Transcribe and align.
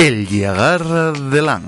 El 0.00 0.26
Yagar 0.28 1.12
de 1.12 1.42
Lan. 1.42 1.62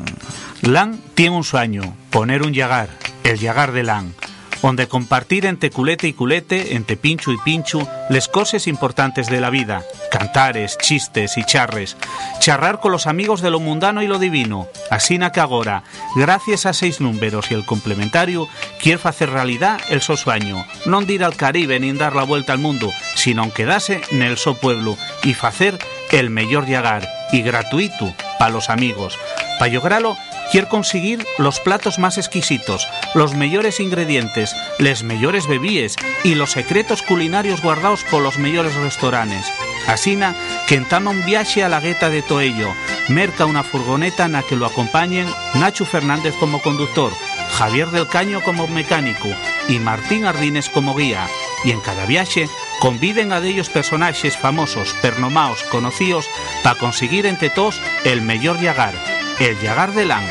Lan 0.63 0.99
tiene 1.15 1.37
un 1.37 1.45
sueño, 1.45 1.95
poner 2.09 2.41
un 2.41 2.55
Yagar, 2.55 2.89
el 3.25 3.39
Yagar 3.39 3.73
de 3.73 3.83
Lan, 3.83 4.15
donde 4.63 4.89
compartir 4.89 5.45
entre 5.45 5.69
culete 5.69 6.09
y 6.09 6.15
culete, 6.15 6.75
entre 6.75 6.97
pincho 6.97 7.31
y 7.31 7.37
pincho, 7.37 7.87
les 8.09 8.29
cosas 8.29 8.69
importantes 8.69 9.27
de 9.27 9.39
la 9.39 9.51
vida, 9.51 9.83
cantares, 10.11 10.79
chistes 10.79 11.37
y 11.37 11.45
charres, 11.45 11.99
charrar 12.41 12.81
con 12.81 12.91
los 12.91 13.07
amigos 13.07 13.43
de 13.43 13.51
lo 13.51 13.61
mundano 13.61 14.03
y 14.03 14.07
lo 14.07 14.19
divino, 14.19 14.67
así 14.91 15.19
que 15.35 15.41
agora, 15.41 15.83
gracias 16.17 16.65
a 16.65 16.73
seis 16.73 17.03
números 17.03 17.51
y 17.51 17.55
el 17.55 17.67
complementario, 17.67 18.49
quiere 18.81 19.01
hacer 19.05 19.29
realidad 19.29 19.79
el 19.91 20.01
so 20.01 20.17
sueño, 20.17 20.65
no 20.87 21.03
ir 21.03 21.23
al 21.23 21.37
Caribe 21.37 21.79
ni 21.81 21.93
dar 21.93 22.17
la 22.17 22.23
vuelta 22.23 22.55
al 22.55 22.61
mundo, 22.61 22.91
sino 23.15 23.53
quedarse 23.53 24.01
en 24.11 24.23
el 24.23 24.39
so 24.39 24.55
pueblo 24.55 24.97
y 25.23 25.35
hacer 25.35 25.79
el 26.12 26.31
mejor 26.31 26.67
Yagar, 26.67 27.09
y 27.33 27.43
gratuito 27.43 28.15
para 28.43 28.55
los 28.55 28.71
amigos. 28.71 29.21
Para 29.61 29.73
lograrlo, 29.73 30.19
quiere 30.51 30.67
conseguir 30.67 31.25
los 31.39 31.61
platos 31.61 32.01
más 32.01 32.19
exquisitos, 32.19 32.89
los 33.15 33.37
mejores 33.37 33.79
ingredientes, 33.79 34.57
les 34.81 35.05
mejores 35.05 35.47
bebíes 35.47 35.95
y 36.25 36.34
los 36.34 36.51
secretos 36.51 37.03
culinarios 37.03 37.62
guardados 37.62 38.03
por 38.11 38.21
los 38.21 38.39
mejores 38.39 38.75
restaurantes. 38.75 39.47
Asina 39.87 40.34
que 40.67 40.75
entama 40.75 41.12
un 41.12 41.25
viaje 41.25 41.62
a 41.62 41.69
la 41.69 41.79
gueta 41.79 42.11
de 42.11 42.21
Toello, 42.23 42.75
merca 43.09 43.47
una 43.47 43.62
furgoneta 43.62 44.25
en 44.25 44.33
la 44.33 44.43
que 44.43 44.56
lo 44.56 44.67
acompañen 44.67 45.29
Nacho 45.55 45.84
Fernández 45.84 46.34
como 46.41 46.61
conductor, 46.61 47.12
Javier 47.53 47.91
del 47.93 48.09
Caño 48.09 48.41
como 48.41 48.67
mecánico 48.67 49.29
y 49.69 49.79
Martín 49.79 50.25
Ardines 50.25 50.69
como 50.69 50.97
guía. 50.97 51.29
Y 51.62 51.71
en 51.71 51.81
cada 51.81 52.06
viaje 52.06 52.49
Conviden 52.83 53.30
a 53.30 53.38
dellos 53.38 53.70
personaxes 53.70 54.36
famosos, 54.36 54.92
pernomaos, 54.94 55.62
conocidos, 55.70 56.27
para 56.64 56.75
conseguir 56.75 57.27
entre 57.27 57.48
todos 57.48 57.80
el 58.02 58.22
mellor 58.22 58.58
llagar, 58.58 58.92
el 59.38 59.56
llagar 59.61 59.92
de 59.94 60.05
Lan. 60.05 60.27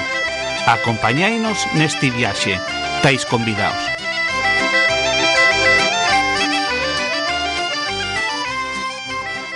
Acompañáinos 0.68 1.64
neste 1.80 2.12
viaxe. 2.12 2.60
Tais 3.02 3.24
convidados. 3.24 4.01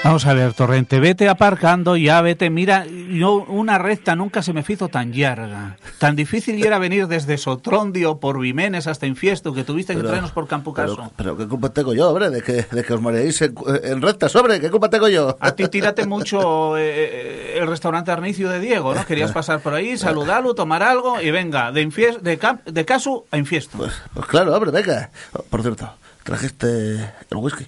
Vamos 0.06 0.28
a 0.28 0.36
ver, 0.36 0.54
Torrente, 0.54 1.00
vete 1.00 1.28
aparcando, 1.28 1.98
ya 1.98 2.22
vete, 2.22 2.52
mira, 2.52 2.86
yo 2.86 3.38
una 3.48 3.80
recta 3.80 4.16
nunca 4.16 4.44
se 4.44 4.54
me 4.54 4.64
hizo 4.68 4.88
tan 4.88 5.12
larga. 5.20 5.78
Tan 5.98 6.16
difícil 6.16 6.64
era 6.64 6.78
venir 6.78 7.08
desde 7.08 7.40
Sotrondio 7.40 8.20
por 8.20 8.40
Vimenes 8.40 8.86
hasta 8.86 9.08
Infiesto, 9.08 9.52
que 9.52 9.64
tuviste 9.64 9.96
que 9.96 10.04
traernos 10.04 10.32
por 10.32 10.48
Campucaso. 10.48 10.96
Pero, 10.96 11.12
pero 11.16 11.38
qué 11.38 11.48
culpa 11.48 11.70
tengo 11.70 11.92
yo, 11.96 12.10
hombre, 12.10 12.30
de 12.30 12.44
que, 12.44 12.68
de 12.70 12.84
que 12.84 12.94
os 12.94 13.02
mareéis 13.02 13.42
en, 13.42 13.56
en 13.84 14.00
recta, 14.04 14.30
sobre, 14.30 14.60
qué 14.62 14.70
culpa 14.70 14.92
tengo 14.92 15.08
yo. 15.10 15.38
A 15.40 15.54
ti 15.54 15.68
tírate 15.70 16.06
mucho 16.06 16.78
eh, 16.78 16.84
eh, 16.86 17.58
el 17.62 17.68
restaurante 17.68 18.12
Arnicio 18.12 18.48
de 18.50 18.60
Diego, 18.60 18.94
¿no? 18.94 19.04
Querías 19.08 19.32
pasar 19.32 19.62
por 19.62 19.74
ahí, 19.74 19.98
saludarlo, 19.98 20.54
tomar 20.54 20.84
algo 20.84 21.20
y 21.20 21.32
venga, 21.32 21.72
de, 21.72 21.82
infies- 21.88 22.20
de, 22.20 22.40
cam- 22.40 22.64
de 22.64 22.86
caso 22.86 23.26
a 23.32 23.40
Infiesto. 23.40 23.76
Pues, 23.80 23.94
pues 24.14 24.28
claro, 24.28 24.54
hombre, 24.56 24.70
venga. 24.70 25.10
Por 25.50 25.64
cierto, 25.64 25.90
trajiste 26.24 26.94
el 26.96 27.38
whisky. 27.38 27.66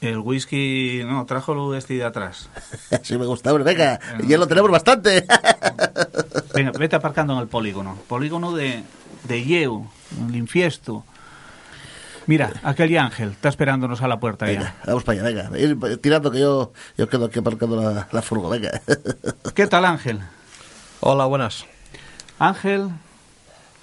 El 0.00 0.18
whisky, 0.18 1.02
no, 1.04 1.26
trajo 1.26 1.74
este 1.74 1.94
de 1.94 2.04
atrás. 2.04 2.48
Sí 3.02 3.18
me 3.18 3.26
gusta, 3.26 3.50
hombre, 3.52 3.64
venga. 3.64 3.98
Ya 4.26 4.38
lo 4.38 4.46
tenemos 4.46 4.70
bastante. 4.70 5.24
Venga, 6.54 6.72
vete 6.72 6.96
aparcando 6.96 7.34
en 7.34 7.40
el 7.40 7.46
polígono. 7.46 7.96
Polígono 8.08 8.52
de, 8.52 8.82
de 9.24 9.44
Yeu, 9.44 9.86
el 10.28 10.34
infiesto. 10.36 11.04
Mira, 12.26 12.52
aquel 12.62 12.96
Ángel 12.98 13.30
está 13.30 13.48
esperándonos 13.48 14.02
a 14.02 14.08
la 14.08 14.18
puerta 14.18 14.46
Venga, 14.46 14.62
ya. 14.62 14.76
vamos 14.86 15.04
para 15.04 15.20
allá, 15.20 15.46
venga. 15.48 15.58
Ir 15.58 15.98
tirando 16.00 16.30
que 16.30 16.40
yo, 16.40 16.72
yo 16.96 17.08
quedo 17.08 17.26
aquí 17.26 17.38
aparcando 17.38 17.80
la, 17.80 18.08
la 18.10 18.22
furgo, 18.22 18.48
venga. 18.48 18.80
¿Qué 19.54 19.66
tal 19.66 19.84
Ángel? 19.84 20.20
Hola, 21.00 21.26
buenas. 21.26 21.64
Ángel, 22.38 22.88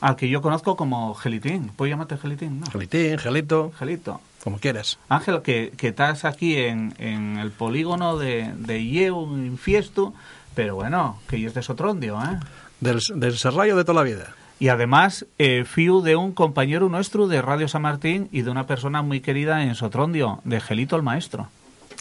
al 0.02 0.16
que 0.16 0.28
yo 0.30 0.42
conozco 0.42 0.76
como 0.76 1.14
Gelitín. 1.16 1.70
¿Puedo 1.76 1.90
llamarte 1.90 2.18
Gelitín? 2.18 2.60
No. 2.60 2.68
Gelitín, 2.68 3.18
Gelito, 3.18 3.72
Gelito. 3.80 4.22
Como 4.46 4.60
quieras. 4.60 5.00
Ángel, 5.10 5.42
que, 5.42 5.74
que 5.76 5.88
estás 5.88 6.24
aquí 6.24 6.56
en, 6.56 6.94
en 7.00 7.38
el 7.40 7.50
polígono 7.50 8.16
de, 8.18 8.54
de 8.56 8.86
Yeu, 8.86 9.36
infiesto, 9.38 10.14
pero 10.54 10.76
bueno, 10.76 11.20
que 11.28 11.42
yo 11.42 11.48
es 11.48 11.56
de 11.56 11.64
Sotrondio, 11.64 12.22
¿eh? 12.22 12.40
Del, 12.80 13.02
del 13.16 13.38
serrallo 13.40 13.76
de 13.76 13.84
toda 13.84 14.04
la 14.04 14.10
vida. 14.10 14.36
Y 14.60 14.68
además, 14.68 15.26
eh, 15.40 15.66
fiu 15.66 16.02
de 16.02 16.16
un 16.16 16.32
compañero 16.32 16.90
nuestro 16.90 17.28
de 17.28 17.42
Radio 17.42 17.68
San 17.68 17.82
Martín 17.82 18.30
y 18.32 18.44
de 18.44 18.52
una 18.52 18.68
persona 18.68 19.02
muy 19.02 19.20
querida 19.20 19.64
en 19.64 19.74
Sotrondio, 19.74 20.42
de 20.44 20.62
Gelito 20.62 20.96
el 20.96 21.02
Maestro. 21.02 21.50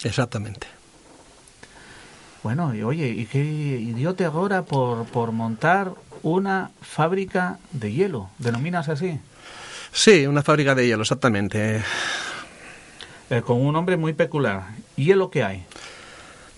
Exactamente. 0.05 0.67
Bueno, 2.43 2.75
y 2.75 2.83
oye, 2.83 3.09
¿y 3.09 3.25
qué 3.25 3.43
idiote 3.43 4.27
ahora 4.27 4.65
por, 4.65 5.07
por 5.07 5.33
montar 5.33 5.93
una 6.23 6.73
fábrica 6.83 7.59
de 7.73 7.91
hielo? 7.91 8.29
¿Denominas 8.39 8.91
así? 8.91 9.19
Sí, 9.93 10.27
una 10.27 10.43
fábrica 10.43 10.75
de 10.75 10.87
hielo, 10.87 11.03
exactamente. 11.03 11.83
Eh, 13.35 13.43
con 13.43 13.61
un 13.61 13.73
nombre 13.73 13.97
muy 13.97 14.13
peculiar. 14.13 14.63
¿Hielo 14.97 15.29
que 15.29 15.43
hay? 15.43 15.65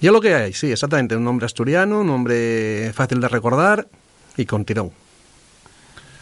Hielo 0.00 0.20
que 0.20 0.34
hay, 0.34 0.52
sí, 0.52 0.70
exactamente. 0.70 1.16
Un 1.16 1.24
nombre 1.24 1.46
asturiano, 1.46 2.00
un 2.00 2.06
nombre 2.06 2.92
fácil 2.92 3.18
de 3.20 3.28
recordar 3.28 3.88
y 4.36 4.44
con 4.44 4.66
tirón. 4.66 4.92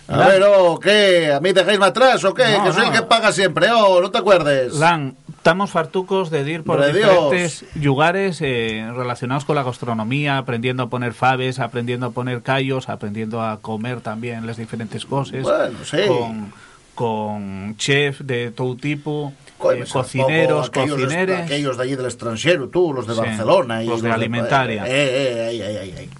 A 0.07 0.29
ver, 0.29 0.43
oh, 0.47 0.79
¿qué? 0.79 1.33
¿A 1.33 1.41
mí 1.41 1.53
dejáis 1.53 1.81
atrás 1.81 2.23
o 2.25 2.35
qué? 2.35 2.45
No, 2.59 2.65
que 2.65 2.73
soy 2.73 2.83
no. 2.83 2.93
el 2.93 3.01
que 3.01 3.03
paga 3.07 3.33
siempre, 3.33 3.69
oh, 3.73 4.01
no 4.01 4.13
te 4.13 4.19
acuerdes. 4.19 4.75
Lan, 4.75 5.17
estamos 5.29 5.71
fartucos 5.71 6.31
de 6.31 6.49
ir 6.49 6.63
por 6.63 6.77
Hombre, 6.77 6.93
diferentes 6.93 7.65
lugares 7.75 8.41
eh, 8.43 8.87
relacionados 8.95 9.45
con 9.45 9.57
la 9.57 9.65
gastronomía, 9.65 10.39
aprendiendo 10.39 10.85
a 10.85 10.91
poner 10.91 11.15
faves, 11.15 11.59
aprendiendo 11.59 12.07
a 12.07 12.11
poner 12.11 12.43
callos, 12.43 12.89
aprendiendo 12.89 13.43
a 13.43 13.61
comer 13.61 14.03
también 14.03 14.47
las 14.47 14.59
diferentes 14.59 15.05
cosas. 15.05 15.43
Bueno, 15.43 15.79
sí. 15.85 15.99
Con, 16.07 16.53
con 16.95 17.75
chef 17.77 18.21
de 18.21 18.51
todo 18.51 18.77
tipo, 18.77 19.33
eh, 19.73 19.85
cocineros, 19.91 20.69
aquellos, 20.69 21.01
cocineres. 21.03 21.41
Aquellos 21.41 21.77
de 21.77 21.83
allí 21.83 21.97
del 21.97 22.07
extranjero, 22.07 22.69
tú, 22.69 22.93
los 22.93 23.07
de 23.07 23.15
Sí, 23.15 23.21
Barcelona. 23.21 23.83
y 23.83 23.87
los 23.87 24.03
de 24.03 24.11
alimentaria. 24.13 24.85
Eh, 24.87 25.51
eh, 25.53 25.99
ay. 25.99 26.11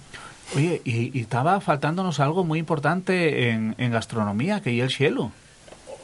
Oye, 0.55 0.81
y, 0.85 1.17
y 1.17 1.21
estaba 1.21 1.59
faltándonos 1.59 2.19
algo 2.19 2.43
muy 2.43 2.59
importante 2.59 3.49
en, 3.49 3.75
en 3.77 3.91
gastronomía, 3.91 4.61
que 4.61 4.77
es 4.77 4.83
el 4.83 4.91
cielo. 4.91 5.31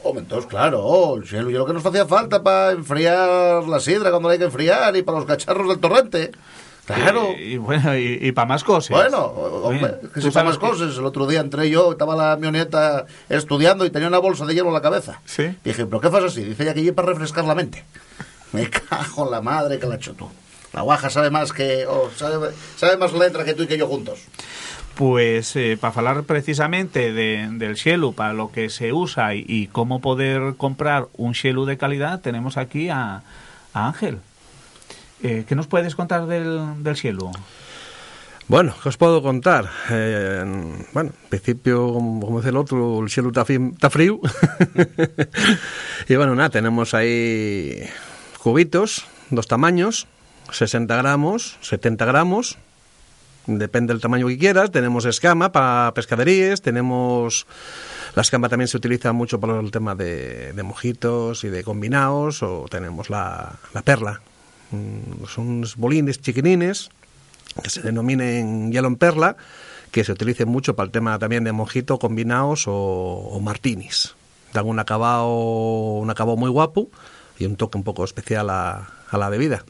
Hombre, 0.04 0.22
entonces, 0.24 0.50
claro, 0.50 0.82
oh, 0.84 1.16
el 1.16 1.26
cielo, 1.28 1.48
y 1.48 1.52
lo 1.52 1.64
que 1.64 1.72
nos 1.72 1.86
hacía 1.86 2.04
falta 2.06 2.42
para 2.42 2.72
enfriar 2.72 3.62
la 3.68 3.78
sidra 3.78 4.10
cuando 4.10 4.28
la 4.28 4.32
hay 4.32 4.38
que 4.40 4.46
enfriar 4.46 4.96
y 4.96 5.02
para 5.02 5.18
los 5.18 5.28
cacharros 5.28 5.68
del 5.68 5.78
torrente. 5.78 6.32
Claro. 6.86 7.28
Y, 7.38 7.42
y 7.52 7.56
bueno, 7.58 7.96
y, 7.96 8.32
para 8.32 8.46
más 8.46 8.64
cosas. 8.64 8.90
Bueno, 8.90 9.18
hombre, 9.26 9.94
que 10.12 10.20
sepan 10.20 10.32
sabes 10.32 10.48
las 10.50 10.58
cosas. 10.58 10.96
El 10.98 11.04
otro 11.06 11.26
día 11.26 11.40
entré 11.40 11.70
yo, 11.70 11.92
estaba 11.92 12.16
la 12.16 12.36
mioneta 12.36 13.06
estudiando 13.28 13.84
y 13.86 13.90
tenía 13.90 14.08
una 14.08 14.18
bolsa 14.18 14.44
de 14.46 14.54
hielo 14.54 14.66
en 14.68 14.74
la 14.74 14.82
cabeza. 14.82 15.20
Sí. 15.24 15.54
Dije, 15.64 15.86
¿pero 15.86 16.00
qué 16.00 16.10
fas 16.10 16.24
así? 16.24 16.42
Dice 16.42 16.64
ya 16.64 16.74
que 16.74 16.82
yo 16.82 16.94
para 16.94 17.08
refrescar 17.08 17.44
la 17.44 17.54
mente. 17.54 17.84
Me 18.52 18.68
cago 18.68 19.24
en 19.26 19.30
la 19.30 19.40
madre 19.40 19.78
que 19.78 19.86
la 19.86 19.94
hecho 19.94 20.14
tú. 20.14 20.28
La 20.72 20.80
guaja 20.82 21.08
sabe 21.10 21.30
más 21.30 21.52
que... 21.52 21.86
oh, 21.86 22.10
sabe, 22.16 22.50
sabe 22.76 22.96
más 22.96 23.12
letra 23.12 23.44
que 23.44 23.54
tú 23.54 23.62
y 23.62 23.66
que 23.66 23.78
yo 23.78 23.86
juntos. 23.86 24.20
Pues 24.94 25.54
eh, 25.56 25.78
para 25.80 25.94
hablar 25.98 26.24
precisamente 26.24 27.12
de- 27.12 27.48
del 27.52 27.74
Shelu, 27.74 28.12
para 28.14 28.32
lo 28.34 28.50
que 28.52 28.68
se 28.70 28.92
usa 28.92 29.34
y, 29.34 29.44
y 29.48 29.66
cómo 29.68 30.00
poder 30.00 30.54
comprar 30.56 31.08
un 31.16 31.32
Shelu 31.32 31.64
de 31.64 31.78
calidad, 31.78 32.20
tenemos 32.20 32.56
aquí 32.56 32.88
a, 32.90 33.22
a 33.72 33.86
Ángel. 33.86 34.18
Eh, 35.22 35.44
¿Qué 35.46 35.54
nos 35.54 35.68
puedes 35.68 35.94
contar 35.94 36.26
del, 36.26 36.82
del 36.82 36.94
Shelu? 36.94 37.30
Bueno, 38.48 38.74
¿qué 38.82 38.88
os 38.88 38.96
puedo 38.96 39.22
contar? 39.22 39.70
Eh, 39.88 40.44
bueno, 40.92 41.10
en 41.10 41.28
principio, 41.28 41.92
como, 41.92 42.38
dice 42.38 42.50
el 42.50 42.56
otro, 42.56 43.00
el 43.00 43.08
cielo 43.08 43.30
está, 43.30 43.44
frío. 43.90 44.20
y 46.08 46.16
bueno, 46.16 46.34
nada, 46.34 46.50
tenemos 46.50 46.92
ahí 46.92 47.88
cubitos, 48.38 49.06
dos 49.30 49.46
tamaños, 49.46 50.08
60 50.50 50.94
gramos, 50.96 51.56
70 51.60 52.04
gramos, 52.04 52.58
depende 53.46 53.92
del 53.92 54.02
tamaño 54.02 54.26
que 54.26 54.38
quieras. 54.38 54.72
Tenemos 54.72 55.04
escama 55.04 55.52
para 55.52 55.94
pescaderías, 55.94 56.62
tenemos... 56.62 57.46
La 58.16 58.22
escama 58.22 58.48
también 58.48 58.68
se 58.68 58.76
utiliza 58.76 59.12
mucho 59.12 59.40
para 59.40 59.60
el 59.60 59.70
tema 59.70 59.94
de, 59.94 60.52
de 60.52 60.62
mojitos 60.62 61.44
y 61.44 61.48
de 61.48 61.62
combinados, 61.62 62.42
o 62.42 62.66
tenemos 62.68 63.08
la, 63.08 63.52
la 63.72 63.80
perla, 63.80 64.20
Son 65.28 65.48
unos 65.48 65.76
bolines 65.76 66.20
chiquinines 66.20 66.90
que 67.62 67.70
se 67.70 67.82
denominen 67.82 68.72
hielo 68.72 68.88
en 68.88 68.96
perla, 68.96 69.36
que 69.90 70.04
se 70.04 70.12
utilicen 70.12 70.48
mucho 70.48 70.74
para 70.74 70.86
el 70.86 70.90
tema 70.90 71.18
también 71.18 71.44
de 71.44 71.52
mojito, 71.52 71.98
combinados 71.98 72.66
o, 72.66 72.72
o 72.72 73.40
martinis. 73.40 74.14
Dan 74.52 74.66
un 74.66 74.78
acabado, 74.78 75.28
un 75.98 76.10
acabado 76.10 76.36
muy 76.36 76.50
guapo 76.50 76.90
y 77.38 77.44
un 77.44 77.56
toque 77.56 77.78
un 77.78 77.84
poco 77.84 78.04
especial 78.04 78.50
a, 78.50 78.88
a 79.10 79.18
la 79.18 79.28
bebida. 79.28 79.64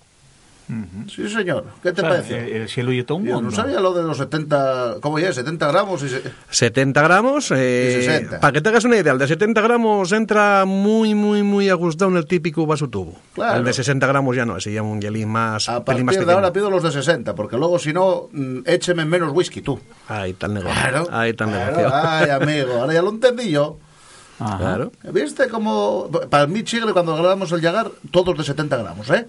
Sí, 1.14 1.28
señor. 1.28 1.64
¿Qué 1.82 1.92
te 1.92 2.00
O 2.00 2.04
sea, 2.04 2.10
parece? 2.10 2.38
El, 2.56 2.62
el 2.62 2.68
cielo 2.68 2.92
y 2.92 3.02
todo 3.04 3.18
un 3.18 3.24
Yo 3.26 3.34
mundo. 3.34 3.50
no 3.50 3.56
sabía 3.56 3.78
lo 3.80 3.92
de 3.92 4.02
los 4.04 4.16
70... 4.16 4.96
¿Cómo 5.02 5.18
ya? 5.18 5.32
70 5.32 5.68
gramos 5.68 6.02
y... 6.02 6.08
se- 6.08 6.22
70 6.50 7.02
gramos, 7.02 7.50
eh, 7.50 7.98
Y 8.00 8.04
60. 8.04 8.40
para 8.40 8.52
que 8.52 8.60
te 8.62 8.68
hagas 8.70 8.84
una 8.84 8.96
idea, 8.96 9.12
el 9.12 9.18
de 9.18 9.26
70 9.28 9.60
gramos 9.60 10.12
entra 10.12 10.64
muy, 10.64 11.14
muy, 11.14 11.42
muy 11.42 11.68
ajustado 11.68 12.10
en 12.10 12.16
el 12.16 12.26
típico 12.26 12.64
vaso 12.66 12.88
tubo. 12.88 13.14
Claro. 13.34 13.58
El 13.58 13.64
de 13.64 13.72
60 13.72 14.06
gramos 14.06 14.34
ya 14.36 14.46
no, 14.46 14.56
ese 14.56 14.72
ya 14.72 14.82
un 14.82 15.00
hielín 15.00 15.28
más, 15.28 15.68
A 15.68 15.84
pelín 15.84 16.06
más 16.06 16.14
partir 16.14 16.26
de 16.26 16.32
ahora 16.32 16.52
pido 16.52 16.70
los 16.70 16.82
de 16.82 16.92
60, 16.92 17.34
porque 17.34 17.56
luego 17.58 17.78
si 17.78 17.92
no, 17.92 18.28
mm, 18.32 18.60
écheme 18.64 19.04
menos 19.04 19.30
whisky 19.34 19.60
tú. 19.60 19.78
Ahí 20.08 20.30
está 20.30 20.46
el 20.46 20.54
negocio. 20.54 20.80
Claro. 20.80 21.06
Ahí 21.10 21.30
el 21.30 21.36
claro. 21.36 21.52
negocio. 21.52 21.90
Ay, 21.92 22.30
amigo, 22.30 22.72
ahora 22.80 22.94
ya 22.94 23.02
lo 23.02 23.10
entendí 23.10 23.50
yo. 23.50 23.78
Ajá. 24.38 24.56
Claro. 24.58 24.92
¿Viste 25.12 25.48
cómo... 25.48 26.08
Para 26.30 26.46
mí, 26.46 26.64
Chigre, 26.64 26.92
cuando 26.92 27.14
grabamos 27.16 27.52
el 27.52 27.60
Yagar, 27.60 27.90
todos 28.10 28.36
de 28.38 28.42
70 28.44 28.76
gramos, 28.78 29.10
¿eh? 29.10 29.26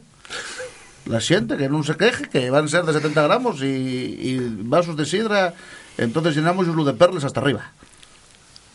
La 1.06 1.20
siente, 1.20 1.58
que 1.58 1.68
no 1.70 1.84
se 1.84 1.98
queje, 1.98 2.30
que 2.30 2.50
van 2.50 2.66
a 2.66 2.68
ser 2.68 2.86
de 2.86 2.94
70 2.94 3.22
gramos 3.24 3.62
y, 3.62 3.66
y 3.66 4.38
vasos 4.64 4.96
de 4.96 5.06
sidra, 5.06 5.54
entonces 5.98 6.36
llenamos 6.36 6.68
un 6.68 6.86
de 6.86 6.94
perles 6.94 7.24
hasta 7.24 7.42
arriba. 7.42 7.72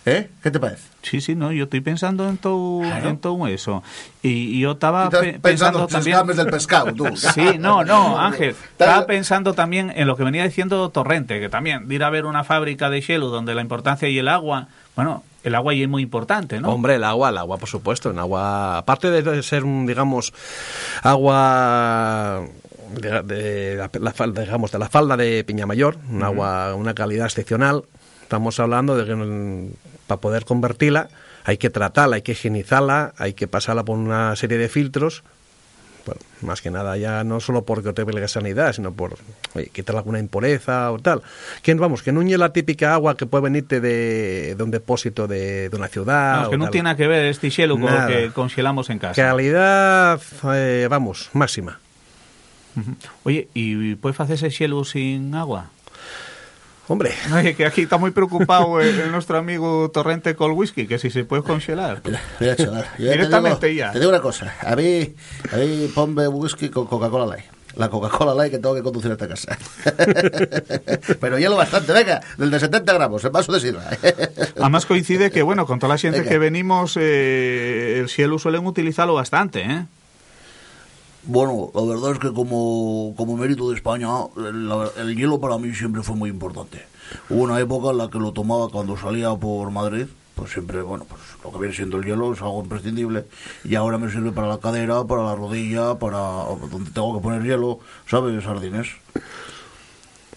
¿Eh? 0.07 0.31
¿Qué 0.43 0.51
te 0.51 0.59
parece? 0.59 0.83
Sí, 1.03 1.21
sí, 1.21 1.35
no, 1.35 1.53
yo 1.53 1.65
estoy 1.65 1.81
pensando 1.81 2.29
en 2.29 2.39
todo, 2.39 2.81
Claro. 2.81 3.09
en 3.11 3.19
todo 3.19 3.47
eso. 3.47 3.83
Y, 4.23 4.57
y 4.57 4.61
yo 4.61 4.73
estaba 4.73 5.11
pe- 5.11 5.39
pensando 5.39 5.41
pensando 5.43 5.79
en 5.79 5.83
los 5.83 5.91
también... 5.93 6.37
del 6.37 6.47
pescado, 6.47 6.93
tú. 6.95 7.07
Sí, 7.17 7.59
no, 7.59 7.85
no, 7.85 8.19
Ángel. 8.19 8.55
Estaba 8.73 9.07
pensando 9.07 9.53
también 9.53 9.93
en 9.95 10.07
lo 10.07 10.17
que 10.17 10.25
venía 10.25 10.45
diciendo 10.45 10.89
Torrente, 10.91 11.41
que 11.41 11.49
también 11.49 11.89
de 11.89 11.95
ir 11.95 12.05
a 12.05 12.11
ver 12.11 12.25
una 12.25 12.43
fábrica 12.45 12.89
de 12.91 13.01
hielo 13.03 13.29
donde 13.29 13.55
la 13.55 13.61
importancia 13.63 14.09
y 14.09 14.19
el 14.19 14.29
agua, 14.29 14.69
bueno, 14.97 15.25
el 15.45 15.55
agua 15.55 15.73
ahí 15.73 15.83
es 15.83 15.89
muy 15.89 16.03
importante, 16.03 16.61
¿no? 16.61 16.71
Hombre, 16.71 16.95
el 16.97 17.05
agua, 17.05 17.29
el 17.29 17.39
agua, 17.39 17.59
por 17.59 17.69
supuesto. 17.69 18.11
En 18.11 18.19
agua, 18.19 18.79
aparte 18.79 19.11
de 19.11 19.43
ser, 19.43 19.65
un, 19.65 19.87
digamos, 19.87 20.33
agua 21.03 22.43
de, 23.01 23.23
de 23.23 23.75
la, 23.77 23.91
la 24.01 24.13
falda, 24.13 24.43
digamos, 24.43 24.73
de 24.73 24.79
la 24.79 24.89
falda 24.89 25.17
de 25.17 25.45
Piñamayor, 25.45 25.97
un 26.11 26.23
agua, 26.23 26.75
una 26.75 26.95
calidad 26.95 27.27
excepcional. 27.27 27.85
Estamos 28.29 28.61
hablando 28.61 28.95
de 28.95 29.07
que 29.07 29.15
mm, 29.17 29.71
para 30.07 30.21
poder 30.21 30.45
convertirla 30.45 31.09
hay 31.45 31.57
que 31.57 31.71
tratarla, 31.71 32.17
hay 32.17 32.21
que 32.21 32.33
higienizarla, 32.33 33.15
hay 33.17 33.33
que 33.33 33.49
pasarla 33.49 33.87
por 33.87 33.97
una 33.97 34.37
serie 34.37 34.59
de 34.59 34.69
filtros. 34.69 35.23
Bueno, 36.05 36.21
más 36.43 36.61
que 36.61 36.71
nada 36.71 36.99
ya 36.99 37.25
no 37.25 37.41
solo 37.41 37.65
porque 37.65 37.91
te 37.95 38.05
la 38.05 38.29
sanidad, 38.29 38.75
sino 38.75 38.93
por 38.93 39.17
oye, 39.55 39.71
quitar 39.73 39.97
alguna 39.97 40.19
impureza 40.19 40.93
o 40.93 40.99
tal. 40.99 41.23
Que 41.63 41.73
vamos, 41.73 42.03
que 42.03 42.13
no 42.13 42.21
es 42.21 42.39
la 42.39 42.53
típica 42.53 42.93
agua 42.93 43.17
que 43.17 43.25
puede 43.25 43.45
venirte 43.45 43.81
de, 43.81 44.55
de 44.55 44.63
un 44.63 44.71
depósito 44.71 45.27
de, 45.27 45.71
de 45.71 45.77
una 45.79 45.89
ciudad. 45.89 46.33
Vamos, 46.33 46.49
o 46.49 46.51
que 46.51 46.59
no 46.59 46.65
tal. 46.67 46.73
tiene 46.73 46.85
nada 46.85 46.97
que 46.99 47.07
ver 47.07 47.25
este 47.25 47.49
hielo 47.49 47.81
con 47.81 47.95
lo 47.95 48.07
que 48.09 48.31
congelamos 48.35 48.91
en 48.91 48.99
casa. 48.99 49.15
Calidad, 49.15 50.21
eh, 50.53 50.87
vamos, 50.91 51.31
máxima. 51.33 51.81
Oye, 53.25 53.49
¿y 53.55 53.95
puedes 53.95 54.21
hacer 54.21 54.35
ese 54.35 54.51
hielo 54.51 54.85
sin 54.85 55.35
agua? 55.35 55.71
Hombre, 56.89 57.13
Oye, 57.35 57.55
que 57.55 57.67
aquí 57.67 57.83
está 57.83 57.99
muy 57.99 58.13
preocupado 58.13 58.81
el, 58.81 58.99
el 58.99 59.13
nuestro 59.13 59.37
amigo 59.37 59.91
Torrente 59.91 60.35
con 60.35 60.53
whisky, 60.53 60.87
que 60.87 60.99
si 60.99 61.11
se 61.11 61.25
puede 61.25 61.43
congelar. 61.43 62.01
Mira, 62.05 62.21
mira, 62.41 62.57
chaval, 62.57 62.87
yo 62.99 63.11
Directamente 63.13 63.61
te 63.61 63.67
digo, 63.69 63.79
ya. 63.81 63.93
Te 63.93 63.99
digo 63.99 64.11
una 64.11 64.21
cosa. 64.23 64.55
A 64.63 64.75
mí, 64.75 65.15
a 65.53 65.57
mí 65.57 65.91
ponme 65.95 66.27
whisky 66.29 66.71
con 66.71 66.87
Coca-Cola 66.87 67.27
Light. 67.27 67.45
La 67.77 67.91
Coca-Cola 67.91 68.35
Light 68.35 68.51
que 68.53 68.59
tengo 68.59 68.75
que 68.75 68.83
conducir 68.83 69.11
a 69.11 69.15
esta 69.15 69.29
casa. 69.29 69.57
Pero 71.21 71.39
hielo 71.39 71.57
bastante, 71.57 71.93
venga, 71.93 72.21
del 72.39 72.51
de 72.51 72.59
70 72.59 72.93
gramos, 72.93 73.23
el 73.23 73.31
vaso 73.31 73.53
de 73.53 73.61
sidra. 73.61 73.83
Además 74.57 74.87
coincide 74.87 75.31
que, 75.31 75.43
bueno, 75.43 75.67
con 75.67 75.79
toda 75.79 75.93
la 75.95 75.99
gente 75.99 76.21
Venga. 76.21 76.31
que 76.31 76.39
venimos, 76.39 76.97
eh, 76.99 77.99
el 78.01 78.09
cielo 78.09 78.39
suelen 78.39 78.67
utilizarlo 78.67 79.15
bastante, 79.15 79.61
¿eh? 79.61 79.85
Bueno, 81.29 81.71
la 81.75 81.83
verdad 81.83 82.13
es 82.13 82.19
que 82.19 82.33
como, 82.33 83.13
como 83.15 83.37
mérito 83.37 83.69
de 83.69 83.77
España, 83.77 84.09
el, 84.39 84.73
el 84.97 85.15
hielo 85.15 85.39
para 85.39 85.59
mí 85.59 85.75
siempre 85.75 86.03
fue 86.03 86.17
muy 86.17 86.31
importante. 86.31 86.87
Hubo 87.29 87.43
una 87.43 87.61
época 87.61 87.91
en 87.91 87.99
la 87.99 88.09
que 88.09 88.19
lo 88.19 88.33
tomaba 88.33 88.71
cuando 88.71 88.97
salía 88.97 89.35
por 89.35 89.71
Madrid, 89.71 90.07
pues 90.35 90.53
siempre, 90.53 90.81
bueno, 90.81 91.05
pues 91.07 91.21
lo 91.45 91.53
que 91.53 91.59
viene 91.59 91.75
siendo 91.75 91.99
el 91.99 92.07
hielo 92.07 92.33
es 92.33 92.41
algo 92.41 92.63
imprescindible. 92.63 93.27
Y 93.63 93.75
ahora 93.75 93.99
me 93.99 94.11
sirve 94.11 94.33
para 94.33 94.49
la 94.49 94.57
cadera, 94.57 95.05
para 95.05 95.23
la 95.23 95.35
rodilla, 95.35 95.99
para 95.99 96.19
donde 96.19 96.91
tengo 96.93 97.19
que 97.19 97.23
poner 97.23 97.43
hielo, 97.43 97.81
¿sabes, 98.07 98.43
Sardines? 98.43 98.89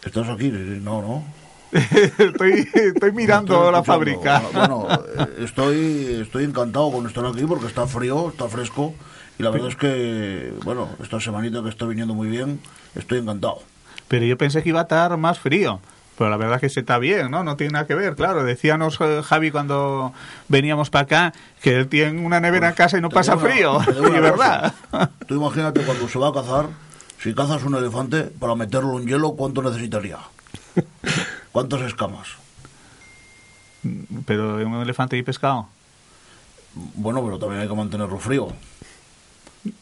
¿Estás 0.04 0.28
aquí? 0.28 0.50
No, 0.50 1.02
no. 1.02 1.24
estoy, 1.72 2.68
estoy 2.74 3.12
mirando 3.14 3.54
Estoy 3.54 3.72
la 3.72 3.84
fábrica. 3.84 4.44
Bueno, 4.54 4.88
eh, 4.92 5.46
estoy, 5.46 6.20
estoy 6.22 6.44
encantado 6.44 6.92
con 6.92 7.08
estar 7.08 7.26
aquí 7.26 7.46
porque 7.46 7.68
está 7.68 7.88
frío, 7.88 8.28
está 8.28 8.50
fresco. 8.50 8.94
Y 9.42 9.44
la 9.44 9.50
verdad 9.50 9.70
es 9.70 9.76
que, 9.76 10.54
bueno, 10.64 10.88
esta 11.02 11.20
semanita 11.20 11.64
que 11.64 11.70
está 11.70 11.86
viniendo 11.86 12.14
muy 12.14 12.28
bien, 12.28 12.60
estoy 12.94 13.18
encantado. 13.18 13.60
Pero 14.08 14.24
yo 14.26 14.38
pensé 14.38 14.62
que 14.62 14.70
iba 14.70 14.80
a 14.82 14.84
estar 14.84 15.18
más 15.18 15.40
frío. 15.40 15.80
Pero 16.18 16.30
la 16.30 16.38
verdad 16.38 16.56
es 16.58 16.62
que 16.62 16.70
se 16.70 16.82
está 16.82 17.00
bien, 17.00 17.32
¿no? 17.32 17.44
No 17.44 17.56
tiene 17.56 17.74
nada 17.74 17.88
que 17.88 17.96
ver, 17.96 18.16
claro. 18.16 18.44
Decíanos 18.44 19.00
eh, 19.02 19.22
Javi 19.24 19.50
cuando 19.50 20.14
veníamos 20.48 20.92
para 20.92 21.04
acá 21.06 21.34
que 21.64 21.76
él 21.76 21.88
tiene 21.88 22.22
una 22.24 22.40
nevera 22.40 22.68
en 22.70 22.76
casa 22.76 23.00
y 23.00 23.02
no 23.02 23.10
pasa 23.10 23.36
una- 23.36 23.50
frío. 23.50 23.80
Y 24.16 24.20
verdad. 24.20 24.74
Tú 25.28 25.36
imagínate 25.36 25.82
cuando 25.82 26.08
se 26.08 26.20
va 26.20 26.28
a 26.30 26.34
cazar, 26.34 26.68
si 27.20 27.34
cazas 27.34 27.64
un 27.64 27.74
elefante, 27.76 28.24
para 28.26 28.54
meterlo 28.54 29.00
en 29.00 29.08
hielo, 29.08 29.32
¿cuánto 29.32 29.64
necesitaría? 29.64 30.20
¿Cuántas 31.52 31.82
escamas? 31.82 32.28
Pero 34.28 34.58
un 34.58 34.76
elefante 34.82 35.18
y 35.18 35.24
pescado. 35.24 35.68
Bueno, 36.76 37.24
pero 37.24 37.40
también 37.40 37.62
hay 37.62 37.68
que 37.68 37.74
mantenerlo 37.74 38.20
frío. 38.20 38.50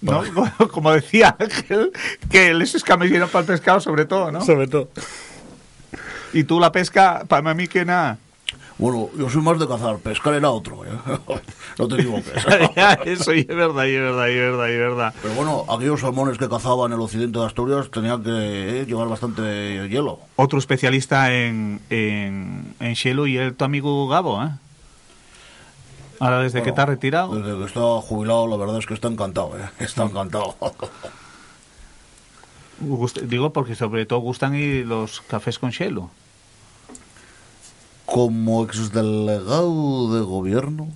¿No? 0.01 0.23
Como 0.71 0.91
decía 0.91 1.35
Ángel, 1.39 1.91
que 2.29 2.53
les 2.53 2.75
escames 2.75 3.11
llenan 3.11 3.29
para 3.29 3.41
el 3.41 3.45
pescado, 3.47 3.79
sobre 3.79 4.05
todo, 4.05 4.31
¿no? 4.31 4.41
sobre 4.41 4.67
todo. 4.67 4.89
Y 6.33 6.43
tú 6.43 6.59
la 6.59 6.71
pesca, 6.71 7.23
para 7.27 7.53
mí 7.53 7.67
que 7.67 7.85
nada. 7.85 8.17
Bueno, 8.77 9.09
yo 9.17 9.29
soy 9.29 9.41
más 9.41 9.59
de 9.59 9.67
cazar, 9.67 9.97
pescar 9.97 10.33
era 10.35 10.51
otro, 10.51 10.85
¿eh? 10.85 10.89
no 11.77 11.87
te 11.89 11.95
equivoques. 11.95 12.31
Eso 13.05 13.33
y 13.33 13.41
es 13.41 13.47
verdad, 13.47 13.85
y 13.85 13.95
es 13.95 14.01
verdad, 14.01 14.27
y 14.27 14.31
es 14.31 14.37
verdad, 14.37 14.67
y 14.67 14.71
es 14.71 14.79
verdad. 14.79 15.13
Pero 15.21 15.33
bueno, 15.33 15.65
aquellos 15.69 15.99
salmones 15.99 16.37
que 16.37 16.47
cazaban 16.47 16.91
en 16.91 16.97
el 16.97 17.03
occidente 17.03 17.39
de 17.39 17.45
Asturias 17.45 17.91
tenían 17.91 18.23
que 18.23 18.29
eh, 18.81 18.85
llevar 18.85 19.09
bastante 19.09 19.89
hielo. 19.89 20.19
Otro 20.37 20.59
especialista 20.59 21.33
en, 21.33 21.81
en, 21.89 22.73
en 22.79 22.93
Shelo 22.93 23.27
y 23.27 23.37
el 23.37 23.53
tu 23.53 23.65
amigo 23.65 24.07
Gabo, 24.07 24.41
¿eh? 24.43 24.49
Ahora, 26.19 26.41
desde 26.41 26.59
que 26.59 26.71
Bueno, 26.71 26.75
te 26.75 26.81
has 26.81 26.89
retirado. 26.89 27.35
Desde 27.35 27.57
que 27.57 27.65
está 27.65 28.01
jubilado, 28.01 28.47
la 28.47 28.57
verdad 28.57 28.77
es 28.77 28.85
que 28.85 28.93
está 28.93 29.07
encantado, 29.07 29.57
¿eh? 29.57 29.69
Está 29.79 30.03
encantado. 30.03 30.55
Digo 33.23 33.51
porque 33.51 33.75
sobre 33.75 34.05
todo 34.05 34.19
gustan 34.19 34.55
y 34.55 34.83
los 34.83 35.21
cafés 35.21 35.59
con 35.59 35.71
Shelo. 35.71 36.09
Como 38.05 38.63
exdelegado 38.63 40.13
de 40.13 40.21
gobierno, 40.21 40.87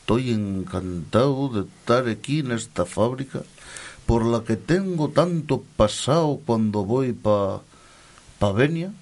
estoy 0.00 0.32
encantado 0.32 1.48
de 1.48 1.60
estar 1.60 2.08
aquí 2.08 2.40
en 2.40 2.52
esta 2.52 2.84
fábrica 2.84 3.42
por 4.06 4.24
la 4.24 4.44
que 4.44 4.56
tengo 4.56 5.08
tanto 5.08 5.62
pasado 5.76 6.40
cuando 6.46 6.84
voy 6.84 7.12
pa, 7.12 7.60
pa 8.38 8.52
Benia. 8.52 8.92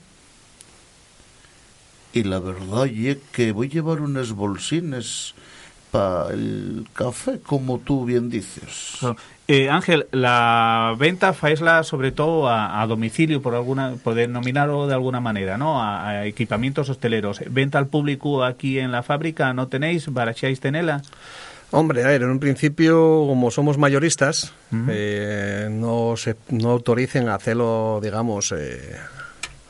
Y 2.12 2.24
la 2.24 2.38
verdad 2.38 2.86
es 2.86 3.18
que 3.32 3.52
voy 3.52 3.68
a 3.68 3.70
llevar 3.70 4.00
unos 4.00 4.32
bolsines 4.32 5.34
el 6.32 6.86
café, 6.92 7.40
como 7.44 7.78
tú 7.78 8.04
bien 8.04 8.30
dices. 8.30 8.98
Eh, 9.46 9.68
Ángel, 9.68 10.06
la 10.10 10.94
venta 10.98 11.32
faesla 11.34 11.82
sobre 11.82 12.12
todo 12.12 12.48
a, 12.48 12.80
a 12.80 12.86
domicilio, 12.86 13.42
por 13.42 13.54
alguna, 13.54 13.94
por 14.02 14.14
denominarlo 14.14 14.86
de 14.86 14.94
alguna 14.94 15.20
manera, 15.20 15.58
¿no? 15.58 15.82
A, 15.82 16.08
a 16.08 16.26
equipamientos 16.26 16.88
hosteleros. 16.88 17.40
Venta 17.50 17.78
al 17.78 17.88
público 17.88 18.42
aquí 18.42 18.78
en 18.78 18.90
la 18.90 19.02
fábrica, 19.02 19.52
¿no 19.52 19.68
tenéis? 19.68 20.12
¿Baracháis 20.12 20.60
tenela? 20.60 21.02
Hombre, 21.70 22.04
a 22.04 22.06
ver, 22.06 22.22
en 22.22 22.30
un 22.30 22.38
principio, 22.38 23.24
como 23.26 23.50
somos 23.50 23.78
mayoristas, 23.78 24.52
eh, 24.88 25.68
no 25.70 26.14
se 26.16 26.36
no 26.50 26.70
autoricen 26.70 27.28
a 27.28 27.34
hacerlo, 27.34 27.98
digamos, 28.00 28.52
eh, 28.52 28.96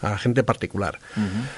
a 0.04 0.18
gente 0.18 0.42
particular. 0.44 0.98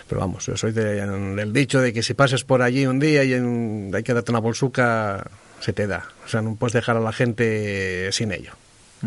Pero 0.09 0.21
vamos, 0.21 0.47
yo 0.47 0.57
soy 0.57 0.73
de- 0.73 1.05
del 1.07 1.53
dicho 1.53 1.81
de 1.81 1.93
que 1.93 2.03
si 2.03 2.15
pases 2.15 2.45
por 2.45 2.63
allí 2.63 2.87
un 2.87 2.99
día 3.01 3.25
y 3.25 3.33
en- 3.35 3.91
hay 3.95 4.03
que 4.03 4.15
darte 4.15 4.31
una 4.31 4.41
bolsuca, 4.41 5.27
se 5.61 5.73
te 5.73 5.87
da. 5.87 6.05
O 6.25 6.29
sea, 6.29 6.43
no 6.43 6.55
puedes 6.57 6.73
dejar 6.75 6.97
a 6.97 7.01
la 7.01 7.13
gente 7.13 8.11
sin 8.13 8.33
ello. 8.33 8.53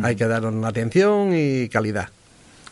Hay 0.03 0.15
que 0.15 0.27
dar 0.27 0.45
una 0.45 0.67
atención 0.67 1.31
y 1.33 1.67
calidad. 1.69 2.09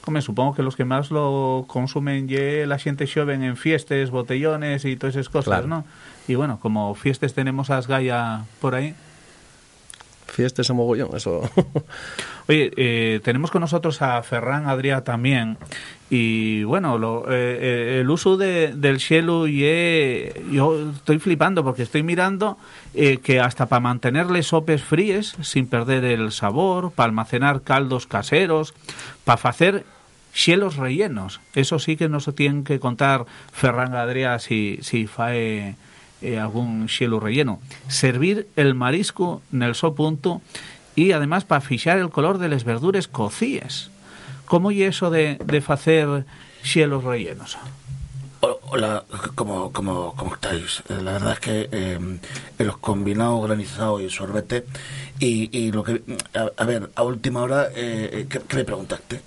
Hombre, 0.05 0.21
supongo 0.21 0.55
que 0.55 0.63
los 0.63 0.77
que 0.77 0.85
más 0.85 1.11
lo 1.11 1.65
consumen 1.67 2.29
ye 2.29 2.65
la 2.65 2.79
gente 2.79 3.05
joven 3.07 3.43
en 3.43 3.57
fiestas, 3.57 4.09
botellones 4.09 4.85
y 4.85 4.95
todas 4.95 5.15
esas 5.15 5.27
cosas, 5.27 5.45
Claro. 5.61 5.67
¿no? 5.67 5.85
Y 6.29 6.35
bueno, 6.35 6.59
como 6.61 6.95
fiestas 6.95 7.33
tenemos 7.33 7.69
a 7.69 7.77
Asgaya 7.77 8.45
por 8.61 8.73
ahí. 8.75 8.95
Fiesta 10.37 10.61
ese 10.61 10.73
mogollón, 10.73 11.15
eso. 11.15 11.41
Oye, 12.47 12.71
eh, 12.77 13.19
tenemos 13.23 13.49
con 13.49 13.61
nosotros 13.61 14.03
a 14.03 14.21
Ferran 14.21 14.67
Adrià 14.67 15.03
también. 15.03 15.57
Y 16.11 16.63
bueno, 16.63 16.99
lo, 16.99 17.25
eh, 17.25 17.57
eh, 17.59 17.99
el 18.01 18.09
uso 18.09 18.37
de, 18.37 18.71
del 18.73 18.99
xelu 18.99 19.47
y 19.47 19.61
yo 20.51 20.91
estoy 20.91 21.17
flipando 21.17 21.63
porque 21.63 21.81
estoy 21.81 22.03
mirando 22.03 22.57
que 22.93 23.39
hasta 23.39 23.65
para 23.65 23.79
mantenerle 23.79 24.43
sopes 24.43 24.83
fríes 24.83 25.35
sin 25.41 25.67
perder 25.67 26.05
el 26.05 26.31
sabor, 26.31 26.91
para 26.91 27.07
almacenar 27.07 27.63
caldos 27.63 28.05
caseros, 28.05 28.75
para 29.25 29.41
hacer 29.49 29.85
xelos 30.33 30.77
rellenos. 30.77 31.41
Eso 31.55 31.79
sí 31.79 31.97
que 31.97 32.09
nos 32.09 32.33
tienen 32.35 32.63
que 32.63 32.79
contar 32.79 33.25
Ferran 33.51 33.95
Adrià 33.95 34.37
si, 34.37 34.79
si 34.81 35.07
fae 35.07 35.75
eh, 36.21 36.39
algún 36.39 36.87
xelo 36.89 37.19
relleno. 37.19 37.59
Servir 37.87 38.47
el 38.55 38.73
marisco 38.73 39.41
nel 39.51 39.75
so 39.75 39.93
punto 39.93 40.41
y 40.95 41.11
además 41.11 41.45
para 41.45 41.61
fixar 41.61 41.97
el 41.99 42.09
color 42.09 42.37
de 42.37 42.49
las 42.49 42.63
verduras 42.63 43.07
cocíes. 43.07 43.89
¿Cómo 44.45 44.71
y 44.71 44.83
eso 44.83 45.09
de, 45.11 45.37
de 45.43 45.61
facer 45.61 46.25
xelos 46.63 47.03
rellenos? 47.03 47.57
Ho- 48.41 48.59
Hola, 48.69 49.03
¿cómo, 49.35 49.71
cómo, 49.71 50.13
cómo 50.15 50.33
estáis? 50.35 50.83
Eh, 50.89 50.99
La 51.01 51.13
verdad 51.13 51.33
es 51.33 51.39
que 51.39 51.69
eh, 51.71 51.99
los 52.59 52.77
combinados 52.77 53.45
granizado 53.47 53.99
y 54.01 54.09
sorbete 54.09 54.65
y, 55.19 55.49
y 55.57 55.71
lo 55.71 55.83
que... 55.83 56.01
A, 56.35 56.51
a 56.61 56.65
ver, 56.65 56.89
a 56.95 57.03
última 57.03 57.41
hora, 57.41 57.67
eh, 57.75 58.25
¿qué, 58.29 58.39
qué 58.47 58.55
me 58.57 58.63
preguntaste? 58.65 59.21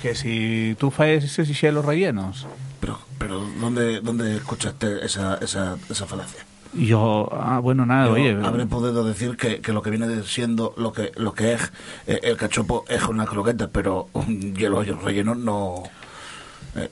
Que 0.00 0.14
si 0.14 0.76
tú 0.78 0.90
faes 0.90 1.24
esos 1.24 1.48
xelos 1.48 1.84
rellenos. 1.84 2.46
Pero, 2.80 2.98
pero 3.18 3.40
¿dónde, 3.60 4.00
dónde 4.00 4.36
escuchaste 4.36 5.04
esa, 5.04 5.36
esa, 5.36 5.76
esa 5.90 6.06
falacia? 6.06 6.44
Yo, 6.74 7.28
ah, 7.32 7.60
bueno, 7.60 7.86
nada, 7.86 8.06
Yo 8.06 8.12
oye. 8.12 8.38
habré 8.44 8.66
podido 8.66 9.02
decir 9.04 9.36
que, 9.36 9.60
que 9.60 9.72
lo 9.72 9.80
que 9.82 9.90
viene 9.90 10.22
siendo 10.24 10.74
lo 10.76 10.92
que 10.92 11.12
lo 11.16 11.32
que 11.32 11.54
es 11.54 11.72
eh, 12.06 12.20
el 12.22 12.36
cachopo 12.36 12.84
es 12.88 13.02
una 13.04 13.24
croqueta, 13.24 13.68
pero 13.68 14.08
un 14.12 14.54
hielo 14.54 14.82
relleno 14.82 15.34
no 15.34 15.84
eh, 15.84 15.90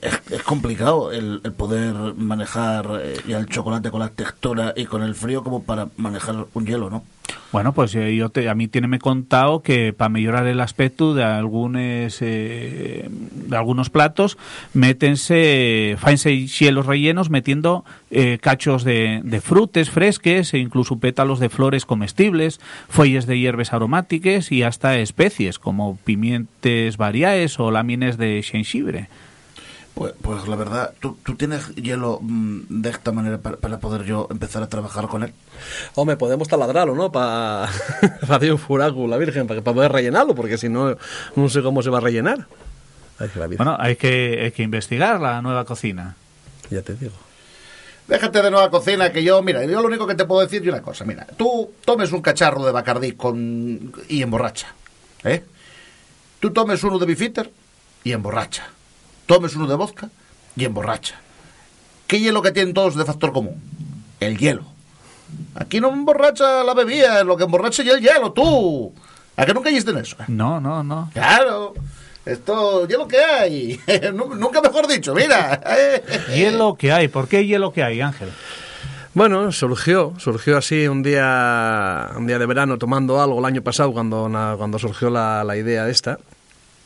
es, 0.01 0.21
es 0.31 0.43
complicado 0.43 1.11
el, 1.11 1.41
el 1.43 1.51
poder 1.51 1.93
manejar 2.15 3.01
eh, 3.01 3.17
ya 3.27 3.37
el 3.37 3.47
chocolate 3.47 3.91
con 3.91 3.99
la 3.99 4.09
textura 4.09 4.73
y 4.75 4.85
con 4.85 5.03
el 5.03 5.15
frío 5.15 5.43
como 5.43 5.63
para 5.63 5.87
manejar 5.97 6.45
un 6.53 6.65
hielo, 6.65 6.89
¿no? 6.89 7.03
Bueno, 7.51 7.73
pues 7.73 7.95
eh, 7.95 8.13
yo 8.15 8.29
te, 8.29 8.49
a 8.49 8.55
mí 8.55 8.67
tiene 8.67 8.99
contado 8.99 9.61
que 9.61 9.93
para 9.93 10.09
mejorar 10.09 10.47
el 10.47 10.59
aspecto 10.59 11.13
de 11.13 11.23
algunos 11.23 12.21
eh, 12.21 13.09
de 13.09 13.57
algunos 13.57 13.89
platos 13.89 14.37
métense 14.73 15.95
faense 15.97 16.47
xielos 16.47 16.85
rellenos 16.85 17.29
metiendo 17.29 17.85
eh, 18.11 18.37
cachos 18.41 18.83
de, 18.83 19.21
de 19.23 19.41
frutes 19.41 19.89
fresques 19.89 20.53
e 20.53 20.57
incluso 20.57 20.99
pétalos 20.99 21.39
de 21.39 21.49
flores 21.49 21.85
comestibles, 21.85 22.59
folles 22.89 23.25
de 23.27 23.39
hierbas 23.39 23.71
aromáticas 23.71 24.51
y 24.51 24.63
hasta 24.63 24.97
especies 24.97 25.57
como 25.57 25.97
pimientes 26.03 26.97
variaes 26.97 27.59
o 27.59 27.71
lámines 27.71 28.17
de 28.17 28.43
jengibre. 28.43 29.07
Pues, 29.97 30.13
pues 30.21 30.47
la 30.47 30.55
verdad, 30.55 30.93
¿tú, 30.99 31.17
tú 31.23 31.33
tienes 31.33 31.73
hielo 31.73 32.19
mm, 32.21 32.65
de 32.69 32.89
esta 32.91 33.11
manera 33.11 33.39
para, 33.39 33.57
para 33.57 33.79
poder 33.79 34.03
yo 34.03 34.27
empezar 34.29 34.61
a 34.61 34.69
trabajar 34.69 35.07
con 35.07 35.23
él? 35.23 35.33
Hombre, 35.95 36.17
podemos 36.17 36.47
taladrarlo, 36.47 36.93
¿no? 36.93 37.11
Para 37.11 37.63
hacer 38.29 38.51
un 38.51 38.59
furaco 38.59 39.07
la 39.07 39.17
Virgen, 39.17 39.47
para 39.47 39.61
poder 39.61 39.91
rellenarlo, 39.91 40.35
porque 40.35 40.59
si 40.59 40.69
no, 40.69 40.95
no 41.35 41.49
sé 41.49 41.63
cómo 41.63 41.81
se 41.81 41.89
va 41.89 41.97
a 41.97 42.01
rellenar. 42.01 42.45
Ay, 43.17 43.31
la 43.33 43.47
Bueno, 43.47 43.75
hay 43.79 43.95
que, 43.95 44.39
hay 44.43 44.51
que 44.51 44.61
investigar 44.61 45.19
la 45.19 45.41
nueva 45.41 45.65
cocina. 45.65 46.15
ya 46.69 46.83
te 46.83 46.93
digo. 46.93 47.13
Déjate 48.07 48.43
de 48.43 48.51
nueva 48.51 48.69
cocina 48.69 49.11
que 49.11 49.23
yo, 49.23 49.41
mira, 49.41 49.65
yo 49.65 49.81
lo 49.81 49.87
único 49.87 50.05
que 50.05 50.13
te 50.13 50.25
puedo 50.25 50.41
decir 50.41 50.61
es 50.61 50.67
una 50.67 50.83
cosa, 50.83 51.05
mira, 51.05 51.25
tú 51.35 51.73
tomes 51.83 52.11
un 52.11 52.21
cacharro 52.21 52.63
de 52.63 52.71
Bacardí 52.71 53.13
con 53.13 53.91
y 54.07 54.21
emborracha, 54.21 54.67
¿eh? 55.23 55.43
Tú 56.39 56.51
tomes 56.51 56.83
uno 56.83 56.99
de 56.99 57.05
Bifitter 57.07 57.51
y 58.03 58.11
emborracha. 58.11 58.76
Tomes 59.27 59.55
uno 59.55 59.67
de 59.67 59.75
vodka 59.75 60.09
y 60.55 60.65
emborracha. 60.65 61.15
¿Qué 62.07 62.19
hielo 62.19 62.41
que 62.41 62.51
tienen 62.51 62.73
todos 62.73 62.95
de 62.95 63.05
factor 63.05 63.31
común? 63.33 63.61
El 64.19 64.37
hielo. 64.37 64.63
Aquí 65.55 65.79
no 65.79 65.89
emborracha 65.89 66.63
la 66.63 66.73
bebida, 66.73 67.23
lo 67.23 67.37
que 67.37 67.43
emborracha 67.43 67.83
ya 67.83 67.91
el 67.93 68.01
hielo, 68.01 68.31
tú. 68.31 68.93
¿A 69.35 69.45
que 69.45 69.53
nunca 69.53 69.69
hiciste 69.69 69.91
en 69.91 69.97
eso? 69.97 70.15
No, 70.27 70.59
no, 70.59 70.83
no. 70.83 71.11
Claro. 71.13 71.73
Esto, 72.25 72.87
hielo 72.87 73.07
que 73.07 73.17
hay. 73.19 73.79
Nu- 74.13 74.33
Nunca 74.35 74.61
mejor 74.61 74.87
dicho, 74.87 75.13
mira. 75.13 75.61
Hielo 76.33 76.75
que 76.75 76.91
hay. 76.91 77.07
¿Por 77.07 77.27
qué 77.27 77.45
hielo 77.45 77.71
que 77.71 77.83
hay, 77.83 78.01
Ángel? 78.01 78.29
Bueno, 79.13 79.51
surgió, 79.51 80.13
surgió 80.19 80.57
así 80.57 80.87
un 80.87 81.03
día, 81.03 82.09
un 82.17 82.27
día 82.27 82.37
de 82.37 82.45
verano 82.45 82.77
tomando 82.77 83.21
algo 83.21 83.39
el 83.39 83.45
año 83.45 83.61
pasado 83.61 83.91
cuando, 83.91 84.29
cuando 84.57 84.77
surgió 84.79 85.09
la, 85.09 85.43
la 85.43 85.55
idea 85.57 85.87
esta. 85.89 86.19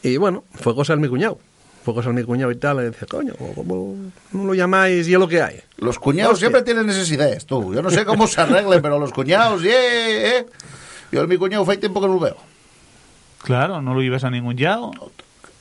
Y 0.03 0.17
bueno, 0.17 0.43
fue 0.55 0.74
cosa 0.75 0.93
de 0.95 1.01
mi 1.01 1.07
cuñado. 1.10 1.39
Fue 1.83 1.93
cosa 1.95 2.09
de 2.09 2.15
mi 2.15 2.23
cuñado 2.23 2.51
y 2.51 2.55
tal. 2.57 2.79
Y 2.79 2.83
decía, 2.83 3.07
coño, 3.09 3.33
¿cómo 3.55 3.95
no 4.33 4.43
lo 4.45 4.53
llamáis 4.53 5.07
hielo 5.07 5.27
que 5.27 5.41
hay? 5.41 5.59
Los 5.77 5.97
cuñados 5.97 6.33
Hostia. 6.33 6.50
siempre 6.50 6.61
tienen 6.61 6.89
esas 6.89 7.09
ideas, 7.09 7.45
tú. 7.45 7.73
Yo 7.73 7.81
no 7.81 7.89
sé 7.89 8.05
cómo 8.05 8.27
se 8.27 8.39
arreglen, 8.41 8.81
pero 8.81 9.00
los 9.00 9.11
cuñados, 9.11 9.63
yeah, 9.63 9.71
eh. 10.39 10.45
Yo 11.11 11.27
mi 11.27 11.38
cuñado 11.38 11.65
fue 11.65 11.77
tiempo 11.77 12.00
que 12.00 12.07
no 12.07 12.13
lo 12.13 12.19
veo. 12.19 12.38
Claro, 13.43 13.81
no 13.81 13.93
lo 13.95 14.01
lleves 14.01 14.23
a 14.23 14.29
ningún 14.29 14.55
yao. 14.55 14.91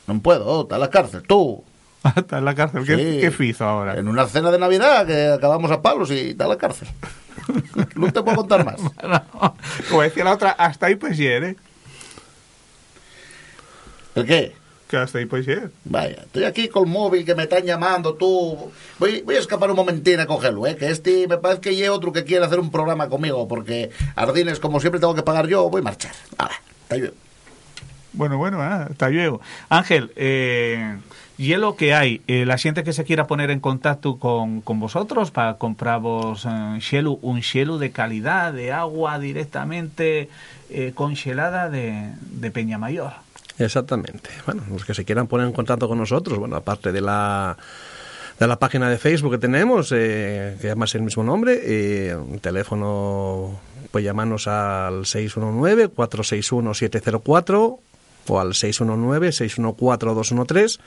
No 0.07 0.21
puedo, 0.21 0.62
está 0.62 0.75
en 0.75 0.81
la 0.83 0.91
cárcel, 0.91 1.23
tú. 1.27 1.65
Está 2.17 2.39
en 2.39 2.45
la 2.47 2.55
cárcel. 2.55 2.85
¿Qué, 2.87 2.97
Sí. 2.97 3.19
qué 3.21 3.31
fizo 3.31 3.65
ahora? 3.65 3.99
En 3.99 4.09
una 4.09 4.27
cena 4.27 4.50
de 4.50 4.59
Navidad 4.59 5.07
que 5.07 5.29
acabamos 5.29 5.71
a 5.71 5.83
palos 5.83 6.11
y 6.11 6.31
está 6.31 6.45
en 6.45 6.50
la 6.50 6.57
cárcel. 6.59 6.89
No 7.95 8.11
te 8.12 8.23
puedo 8.23 8.37
contar 8.39 8.65
más. 8.65 8.81
No, 9.03 9.55
como 9.91 10.03
decía 10.03 10.25
la 10.25 10.33
otra, 10.33 10.50
hasta 10.53 10.87
ahí 10.87 10.95
pues 10.97 11.19
¿eh? 11.21 11.57
¿El 14.15 14.27
qué? 14.27 14.55
Que 14.91 14.97
hasta 14.97 15.19
ahí 15.19 15.27
pues 15.27 15.47
ir. 15.47 15.71
Vaya, 15.85 16.17
estoy 16.25 16.43
aquí 16.43 16.67
con 16.67 16.89
el 16.89 16.93
móvil 16.93 17.25
que 17.25 17.37
me 17.37 17.45
están 17.45 17.63
llamando, 17.63 18.15
tú. 18.15 18.73
Voy, 18.99 19.23
voy 19.23 19.37
a 19.37 19.39
escapar 19.39 19.71
un 19.71 19.77
momentín 19.77 20.19
a 20.19 20.27
cogerlo, 20.27 20.67
¿eh? 20.67 20.75
Que 20.75 20.91
este 20.91 21.29
me 21.29 21.39
parece 21.39 21.61
que 21.61 21.69
hay 21.69 21.87
otro 21.87 22.13
que 22.13 22.25
quiere 22.25 22.45
hacer 22.45 22.59
un 22.59 22.73
programa 22.73 23.09
conmigo, 23.09 23.47
porque 23.47 23.91
Ardines, 24.17 24.59
como 24.59 24.81
siempre 24.81 24.99
tengo 24.99 25.15
que 25.15 25.23
pagar 25.23 25.47
yo, 25.47 25.71
voy 25.71 25.81
a 25.81 25.85
marchar. 25.85 26.11
Ahora, 26.37 26.55
está 26.83 26.97
bien. 26.97 27.13
Bueno, 28.13 28.37
bueno, 28.37 28.61
ah, 28.61 28.89
hasta 28.91 29.11
luego. 29.11 29.41
Ángel, 29.69 30.11
eh, 30.17 30.97
hielo 31.37 31.77
que 31.77 31.95
hay, 31.95 32.23
eh, 32.27 32.45
la 32.45 32.59
gente 32.59 32.83
que 32.83 32.93
se 32.93 33.05
quiera 33.05 33.29
poner 33.29 33.53
en 33.53 33.61
contacto 33.61 34.19
con, 34.19 34.61
con 34.61 34.81
vosotros 34.81 35.31
para 35.31 35.55
compraros 35.55 36.47
eh, 36.47 36.81
xelu, 36.81 37.21
un 37.23 37.43
hielo 37.43 37.79
de 37.79 37.93
calidad, 37.93 38.53
de 38.53 38.73
agua 38.73 39.21
directamente 39.21 40.29
eh, 40.69 40.91
congelada 40.97 41.71
de, 41.71 42.11
de 42.21 42.51
Peñamayor. 42.51 43.13
Exactamente. 43.61 44.31
Bueno, 44.47 44.62
los 44.71 44.85
que 44.85 44.95
se 44.95 45.05
quieran 45.05 45.26
poner 45.26 45.47
en 45.47 45.52
contacto 45.52 45.88
con 45.88 45.99
nosotros, 45.99 46.38
bueno, 46.38 46.57
aparte 46.57 46.93
de 46.93 47.00
la 47.00 47.57
de 48.38 48.47
la 48.47 48.59
página 48.59 48.88
de 48.88 48.97
Facebook 48.97 49.33
que 49.33 49.38
tenemos, 49.38 49.93
eh, 49.93 50.57
que 50.61 50.69
además 50.69 50.90
es 50.90 50.95
el 50.95 51.02
mismo 51.02 51.23
nombre, 51.23 51.61
eh, 51.62 52.17
un 52.17 52.38
teléfono, 52.38 53.61
pues 53.90 54.02
llamarnos 54.02 54.49
al 54.49 55.05
619-461-704 55.05 57.79
o 58.29 58.40
al 58.40 58.55
619-614-213 58.55 60.79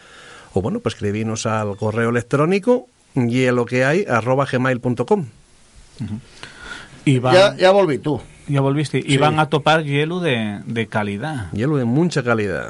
o 0.55 0.61
bueno, 0.63 0.79
pues 0.79 0.95
escribirnos 0.95 1.45
al 1.45 1.77
correo 1.77 2.09
electrónico 2.09 2.87
y 3.13 3.45
lo 3.51 3.65
que 3.65 3.85
hay 3.85 4.03
arroba 4.09 4.47
gmail.com. 4.51 5.27
Y 7.05 7.19
van, 7.19 7.33
Ya, 7.33 7.51
ya, 7.51 7.57
ya 7.57 7.71
volví, 7.71 7.99
tú. 7.99 8.19
Volviste. 8.47 8.99
Y 8.99 9.03
Sí. 9.13 9.17
van 9.17 9.39
a 9.39 9.49
topar 9.49 9.83
hielo 9.83 10.19
de, 10.19 10.59
de 10.65 10.87
calidad. 10.87 11.51
Hielo 11.51 11.77
de 11.77 11.85
mucha 11.85 12.23
calidad. 12.23 12.69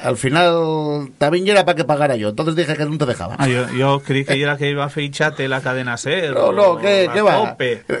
Al 0.00 0.16
final 0.16 1.10
también 1.18 1.44
ya 1.44 1.54
era 1.54 1.64
para 1.64 1.74
que 1.74 1.82
pagara 1.84 2.14
yo, 2.14 2.28
entonces 2.28 2.54
dije 2.54 2.76
que 2.76 2.84
no 2.84 2.96
te 2.98 3.04
dejaba. 3.04 3.34
Ah, 3.36 3.48
yo, 3.48 3.68
yo 3.70 4.00
creí 4.00 4.24
que 4.24 4.40
era 4.40 4.56
que 4.56 4.70
iba 4.70 4.84
a 4.84 4.90
ficharte 4.90 5.48
la 5.48 5.60
cadena 5.60 5.96
SER. 5.96 6.34
No, 6.34 6.52
no, 6.52 6.76
¿qué, 6.78 7.10
qué 7.12 7.20
va? 7.20 7.56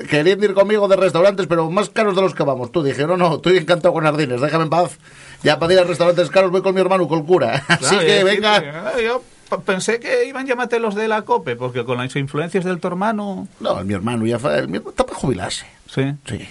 Querían 0.08 0.40
ir 0.40 0.54
conmigo 0.54 0.86
de 0.86 0.94
restaurantes, 0.94 1.48
pero 1.48 1.68
más 1.72 1.88
caros 1.90 2.14
de 2.14 2.22
los 2.22 2.34
que 2.36 2.44
vamos. 2.44 2.70
Tú 2.70 2.84
dije, 2.84 3.04
no, 3.04 3.16
no, 3.16 3.34
estoy 3.36 3.56
encantado 3.58 3.92
con 3.92 4.06
Ardines, 4.06 4.40
déjame 4.40 4.62
en 4.64 4.70
paz. 4.70 4.96
Ya 5.42 5.58
para 5.58 5.72
ir 5.72 5.80
a 5.80 5.84
restaurantes 5.84 6.30
caros 6.30 6.52
voy 6.52 6.62
con 6.62 6.72
mi 6.72 6.80
hermano, 6.80 7.08
con 7.08 7.18
el 7.18 7.24
cura. 7.24 7.64
Así 7.68 7.80
Claro, 7.86 8.00
que 8.06 8.20
y 8.20 8.22
venga. 8.22 8.60
decir, 8.60 8.74
ah, 8.76 8.92
Yo 9.04 9.22
pensé 9.64 9.98
que 9.98 10.24
iban 10.26 10.44
a 10.46 10.48
llamarte 10.48 10.78
los 10.78 10.94
de 10.94 11.08
la 11.08 11.22
COPE, 11.22 11.56
porque 11.56 11.84
con 11.84 11.98
las 11.98 12.14
influencias 12.14 12.64
del 12.64 12.78
tu 12.78 12.86
hermano. 12.86 13.48
No, 13.58 13.82
mi 13.82 13.94
hermano 13.94 14.24
ya 14.24 14.38
fa- 14.38 14.56
el 14.56 14.68
mío 14.68 14.84
está 14.88 15.04
para 15.04 15.18
jubilarse. 15.18 15.66
Sí. 15.92 16.14
Sí. 16.26 16.46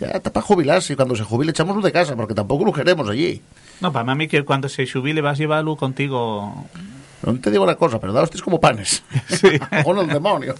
Ya 0.00 0.08
está 0.08 0.32
para 0.32 0.46
jubilarse 0.46 0.92
y 0.92 0.96
cuando 0.96 1.16
se 1.16 1.24
jubile 1.24 1.50
echámoslo 1.50 1.82
de 1.82 1.90
casa, 1.92 2.14
porque 2.14 2.34
tampoco 2.34 2.64
lo 2.64 2.72
queremos 2.72 3.08
allí. 3.08 3.42
No, 3.80 3.92
para 3.92 4.14
mí 4.14 4.28
que 4.28 4.44
cuando 4.44 4.68
se 4.68 4.86
jubile 4.86 5.20
vas 5.20 5.38
a 5.38 5.38
llevarlo 5.38 5.76
contigo. 5.76 6.66
No 7.24 7.40
te 7.40 7.50
digo 7.50 7.64
una 7.64 7.74
cosa, 7.74 7.98
pero 7.98 8.12
da 8.12 8.22
hostias 8.22 8.42
como 8.42 8.60
panes. 8.60 9.02
Sí. 9.28 9.58
Con 9.84 9.98
el 9.98 10.08
demonio. 10.08 10.54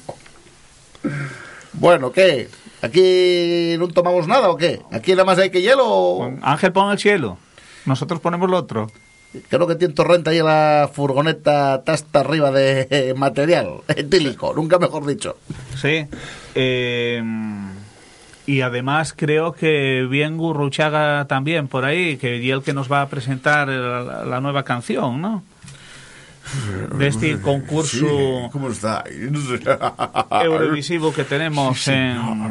Bueno, 1.73 2.11
¿qué? 2.11 2.49
¿Aquí 2.83 3.77
no 3.79 3.89
tomamos 3.89 4.27
nada 4.27 4.51
o 4.51 4.57
qué? 4.57 4.81
¿Aquí 4.91 5.13
nada 5.13 5.25
más 5.25 5.39
hay 5.39 5.51
que 5.51 5.63
hielo 5.63 5.85
o...? 5.87 6.33
Ángel, 6.43 6.73
pon 6.73 6.91
el 6.91 6.99
cielo. 6.99 7.39
Nosotros 7.87 8.21
ponemos 8.21 8.51
lo 8.51 8.57
otro. 8.57 8.91
Creo 9.49 9.67
que 9.67 9.75
tiene 9.75 9.95
torrenta 9.95 10.31
ahí 10.31 10.39
en 10.39 10.47
la 10.47 10.91
furgoneta 10.93 11.83
hasta 11.87 12.21
arriba 12.21 12.51
de 12.51 12.89
eh, 12.91 13.15
material 13.15 13.83
etílico, 13.89 14.53
nunca 14.55 14.79
mejor 14.79 15.07
dicho. 15.07 15.37
Sí. 15.81 16.07
Eh, 16.55 17.23
Y 18.49 18.63
además 18.63 19.13
creo 19.15 19.53
que 19.53 20.07
bien 20.11 20.39
Gurruchaga 20.39 21.27
también 21.27 21.69
por 21.69 21.85
ahí, 21.85 22.17
que 22.17 22.39
y 22.39 22.51
el 22.51 22.63
que 22.63 22.73
nos 22.73 22.91
va 22.91 23.03
a 23.03 23.09
presentar 23.09 23.69
la, 23.69 24.25
la 24.25 24.41
nueva 24.41 24.63
canción, 24.63 25.21
¿no? 25.21 25.43
De 26.97 27.09
este 27.09 27.39
concurso 27.43 27.99
Sí, 27.99 28.49
¿Cómo 28.51 28.71
estáis? 28.71 29.15
Eurovisivo 30.45 31.13
que 31.13 31.25
tenemos 31.25 31.79
Sí, 31.85 31.91
en 31.91 32.17
señor. 32.17 32.51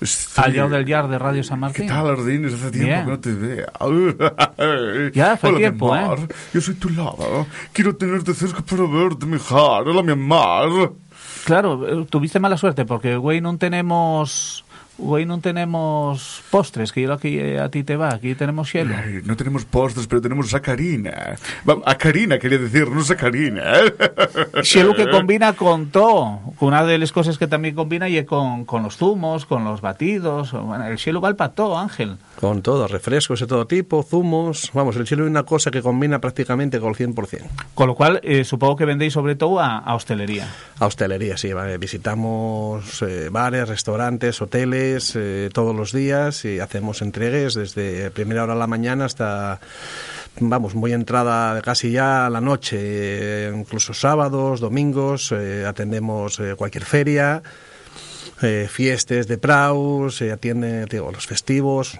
Estoy- 0.00 0.44
al 0.44 0.56
lado 0.56 0.68
del 0.68 0.84
Yard 0.86 1.08
de 1.10 1.18
Radio 1.18 1.42
San 1.42 1.56
¿Qué 1.56 1.60
Martín. 1.60 1.86
tal, 1.88 2.06
Ardines? 2.08 2.54
Hace 2.54 2.70
tiempo 2.70 2.86
Bien. 2.86 3.04
que 3.04 3.10
no 3.10 3.18
te 3.18 3.32
veo. 3.32 5.10
Ya 5.12 5.32
hace 5.32 5.46
Hola, 5.48 5.54
mi 5.56 5.58
tiempo, 5.62 5.92
amor. 5.94 6.18
¿eh? 6.20 6.34
Yo 6.54 6.60
soy 6.60 6.74
tu 6.74 6.88
lava. 6.90 7.46
Quiero 7.72 7.96
tenerte 7.96 8.32
cerca 8.34 8.60
para 8.62 8.82
verte, 8.86 9.26
mi 9.26 9.36
hija. 9.36 9.56
Hola, 9.56 10.02
mi 10.02 10.12
amor. 10.12 10.94
Claro, 11.46 12.02
eh, 12.02 12.06
tuviste 12.10 12.38
mala 12.38 12.56
suerte 12.56 12.84
porque, 12.84 13.16
güey, 13.16 13.40
no 13.40 13.56
tenemos... 13.58 14.64
Güey, 14.98 15.26
no 15.26 15.40
tenemos 15.40 16.42
postres, 16.50 16.90
que 16.90 17.02
yo 17.02 17.08
lo 17.08 17.18
que 17.18 17.58
a 17.60 17.68
ti 17.68 17.84
te 17.84 17.96
va. 17.96 18.14
Aquí 18.14 18.34
tenemos 18.34 18.72
hielo. 18.72 18.94
Ay, 18.96 19.20
no 19.24 19.36
tenemos 19.36 19.66
postres, 19.66 20.06
pero 20.06 20.22
tenemos 20.22 20.54
a 20.54 20.60
Karina. 20.60 21.36
Va- 21.68 21.82
A 21.84 21.96
Karina, 21.98 22.38
quería 22.38 22.56
decir, 22.58 22.88
no 22.88 23.02
a 23.02 23.14
Karina. 23.14 23.62
Hielo 24.72 24.94
que 24.94 25.08
combina 25.10 25.52
con 25.52 25.90
todo. 25.90 26.40
Una 26.60 26.82
de 26.84 26.96
las 26.96 27.12
cosas 27.12 27.36
que 27.36 27.46
también 27.46 27.74
combina 27.74 28.08
y 28.08 28.24
con, 28.24 28.64
con 28.64 28.82
los 28.84 28.96
zumos, 28.96 29.44
con 29.44 29.64
los 29.64 29.82
batidos. 29.82 30.52
Bueno, 30.52 30.86
el 30.86 30.96
hielo 30.96 31.20
va 31.20 31.34
para 31.34 31.52
todo, 31.52 31.76
Ángel. 31.78 32.16
Con 32.40 32.62
todo, 32.62 32.86
refrescos 32.88 33.40
de 33.40 33.46
todo 33.46 33.66
tipo, 33.66 34.02
zumos. 34.02 34.70
Vamos, 34.72 34.96
el 34.96 35.04
chelo 35.04 35.24
es 35.24 35.30
una 35.30 35.42
cosa 35.42 35.70
que 35.70 35.82
combina 35.82 36.20
prácticamente 36.20 36.80
con 36.80 36.90
el 36.90 36.96
100%. 36.96 37.42
Con 37.74 37.86
lo 37.88 37.94
cual, 37.94 38.20
eh, 38.22 38.44
supongo 38.44 38.76
que 38.76 38.86
vendéis 38.86 39.12
sobre 39.12 39.34
todo 39.34 39.60
a, 39.60 39.78
a 39.78 39.94
hostelería. 39.94 40.48
A 40.78 40.86
hostelería, 40.86 41.36
sí. 41.36 41.52
vale. 41.52 41.76
Visitamos 41.76 43.02
eh, 43.02 43.28
bares, 43.30 43.68
restaurantes, 43.68 44.40
hoteles 44.40 44.85
eh, 45.16 45.50
todos 45.52 45.74
los 45.74 45.92
días 45.92 46.44
y 46.44 46.60
hacemos 46.60 47.02
entregues 47.02 47.54
desde 47.54 48.10
primera 48.10 48.44
hora 48.44 48.54
de 48.54 48.60
la 48.60 48.66
mañana 48.66 49.04
hasta, 49.04 49.60
vamos, 50.40 50.74
muy 50.74 50.92
entrada 50.92 51.60
casi 51.62 51.90
ya 51.90 52.26
a 52.26 52.30
la 52.30 52.40
noche. 52.40 52.76
eh, 52.78 53.52
incluso 53.54 53.94
sábados, 53.94 54.60
domingos, 54.60 55.32
eh, 55.32 55.64
atendemos 55.66 56.38
eh, 56.40 56.54
cualquier 56.56 56.84
feria, 56.84 57.42
fiestas 58.68 59.26
de 59.26 59.38
praus, 59.38 60.16
se 60.16 60.30
atiende 60.30 60.86
los 61.12 61.26
festivos. 61.26 61.98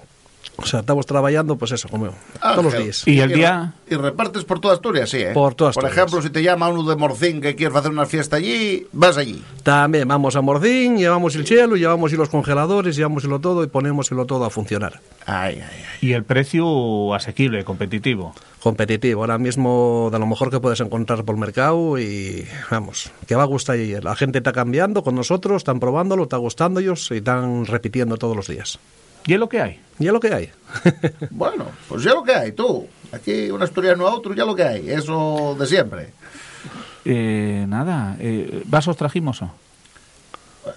O 0.56 0.64
sea, 0.64 0.80
estamos 0.80 1.04
trabajando, 1.04 1.56
pues 1.56 1.72
eso, 1.72 1.88
como 1.88 2.08
todos 2.40 2.64
los 2.64 2.78
días. 2.78 3.06
Y 3.06 3.20
el 3.20 3.32
día... 3.32 3.74
Y 3.88 3.94
repartes 3.94 4.44
por 4.44 4.60
toda 4.60 4.74
Asturias, 4.74 5.10
sí, 5.10 5.18
¿eh? 5.18 5.32
Por 5.32 5.54
toda 5.54 5.72
Por 5.72 5.86
ejemplo, 5.86 6.22
si 6.22 6.30
te 6.30 6.42
llama 6.42 6.68
uno 6.68 6.82
de 6.88 6.96
Morcín 6.96 7.40
que 7.40 7.54
quieres 7.54 7.76
hacer 7.76 7.90
una 7.90 8.06
fiesta 8.06 8.36
allí, 8.36 8.86
vas 8.92 9.16
allí. 9.16 9.42
También 9.62 10.08
vamos 10.08 10.34
a 10.34 10.40
Mordín, 10.40 10.96
llevamos 10.96 11.36
el 11.36 11.44
chelo, 11.44 11.76
llevamos 11.76 12.12
y 12.12 12.16
los 12.16 12.28
congeladores, 12.28 12.96
llevamos 12.96 13.24
lo 13.24 13.40
todo 13.40 13.62
y 13.64 13.66
ponemos 13.66 14.10
lo 14.10 14.24
todo 14.26 14.44
a 14.44 14.50
funcionar. 14.50 15.00
Ay, 15.26 15.56
ay, 15.56 15.62
ay. 15.62 16.08
Y 16.08 16.12
el 16.12 16.24
precio 16.24 17.14
asequible, 17.14 17.64
competitivo. 17.64 18.34
competitivo. 18.60 19.20
Ahora 19.20 19.38
mismo, 19.38 20.08
de 20.10 20.18
lo 20.18 20.26
mejor 20.26 20.50
que 20.50 20.58
puedes 20.58 20.80
encontrar 20.80 21.24
por 21.24 21.34
el 21.34 21.40
mercado 21.40 21.98
y 21.98 22.46
vamos, 22.70 23.10
que 23.26 23.34
va 23.34 23.42
a 23.42 23.46
gustar. 23.46 23.78
Y 23.78 24.00
la 24.00 24.16
gente 24.16 24.38
está 24.38 24.52
cambiando 24.52 25.02
con 25.02 25.14
nosotros, 25.14 25.58
están 25.58 25.80
probándolo, 25.80 26.24
está 26.24 26.36
gustando 26.38 26.80
ellos 26.80 27.10
y 27.12 27.18
están 27.18 27.66
repitiendo 27.66 28.16
todos 28.16 28.36
los 28.36 28.48
días. 28.48 28.78
¿Y 29.26 29.34
es 29.34 29.40
lo 29.40 29.48
que 29.48 29.60
hay? 29.60 29.80
Y 29.98 30.06
es 30.06 30.12
lo 30.12 30.20
que 30.20 30.32
hay. 30.32 30.50
Bueno, 31.30 31.66
pues 31.88 32.02
ya 32.02 32.12
lo 32.12 32.22
que 32.22 32.34
hay, 32.34 32.52
tú. 32.52 32.86
Aquí 33.12 33.50
un 33.50 33.62
asturiano 33.62 34.06
a 34.06 34.14
otro, 34.14 34.34
ya 34.34 34.44
lo 34.44 34.54
que 34.54 34.62
hay. 34.62 34.90
Eso 34.90 35.56
de 35.58 35.66
siempre. 35.66 36.12
Eh, 37.04 37.64
nada, 37.68 38.16
eh, 38.18 38.62
vasos 38.66 38.96
trajimos. 38.96 39.42
¿o? 39.42 39.50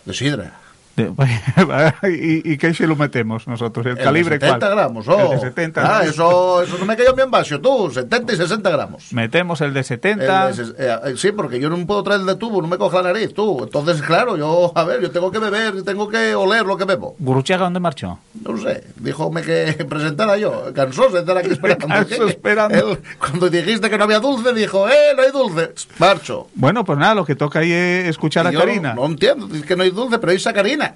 De 0.06 0.14
sidra. 0.14 0.60
¿Y, 2.04 2.54
¿Y 2.54 2.58
qué 2.58 2.74
se 2.74 2.86
lo 2.88 2.96
metemos 2.96 3.48
nosotros? 3.48 3.86
¿El, 3.86 3.98
El 3.98 4.04
calibre 4.04 4.38
de 4.38 4.46
70 4.48 4.60
cuál? 4.68 4.76
gramos, 4.78 5.08
oh. 5.08 5.20
El 5.34 5.40
de 5.40 5.40
70 5.40 6.00
Ah, 6.00 6.04
eso, 6.04 6.62
eso 6.62 6.78
no 6.78 6.86
me 6.86 6.96
cayó 6.98 7.14
bien 7.16 7.32
vaso, 7.32 7.60
tú. 7.62 7.90
70 7.90 8.34
y 8.34 8.36
60 8.36 8.70
gramos. 8.70 9.14
Metemos 9.14 9.62
el 9.62 9.74
de 9.74 9.80
El 9.80 9.86
70. 9.86 10.48
de 10.52 10.54
ses- 10.54 10.76
eh, 10.78 11.00
eh, 11.06 11.14
sí, 11.16 11.32
porque 11.32 11.60
yo 11.60 11.70
no 11.70 11.78
puedo 11.88 12.04
traer 12.04 12.22
el 12.22 12.26
de 12.28 12.36
tubo, 12.36 12.62
no 12.62 12.68
me 12.68 12.78
coge 12.78 12.98
la 12.98 13.04
nariz, 13.14 13.34
tú. 13.34 13.64
Entonces, 13.64 14.02
claro, 14.02 14.36
yo, 14.38 14.72
a 14.76 14.84
ver, 14.84 15.02
yo 15.02 15.10
tengo 15.12 15.32
que 15.32 15.40
beber, 15.40 15.84
tengo 15.84 16.10
que 16.10 16.36
oler 16.36 16.66
lo 16.66 16.78
que 16.78 16.86
bebo. 16.86 17.16
¿Guruchaga 17.20 17.64
dónde 17.64 17.80
marchó? 17.80 18.20
No 18.44 18.58
sé, 18.58 18.84
díjome 18.98 19.42
que 19.42 19.86
presentara 19.90 20.38
yo. 20.38 20.74
Cansó 20.74 21.10
de 21.10 21.20
estar 21.20 21.38
aquí 21.38 21.50
esperando. 22.28 22.78
Él, 22.92 23.00
cuando 23.20 23.50
dijiste 23.50 23.90
que 23.90 23.98
no 23.98 24.04
había 24.04 24.20
dulce, 24.20 24.54
dijo, 24.54 24.90
eh, 24.90 25.14
no 25.16 25.24
hay 25.24 25.32
dulce. 25.32 25.74
Marcho. 25.98 26.48
Bueno, 26.56 26.84
pues 26.84 26.98
nada, 27.00 27.16
lo 27.16 27.26
que 27.26 27.36
toca 27.36 27.60
ahí 27.60 27.72
es 27.72 28.08
escuchar 28.10 28.46
Y 28.52 28.56
a 28.56 28.60
Karina. 28.60 28.94
No, 28.94 29.02
no 29.04 29.08
entiendo, 29.08 29.48
dice 29.48 29.66
que 29.66 29.76
no 29.76 29.84
hay 29.84 29.92
dulce, 29.92 30.20
pero 30.20 30.32
hay 30.32 30.40
sacarina. 30.40 30.89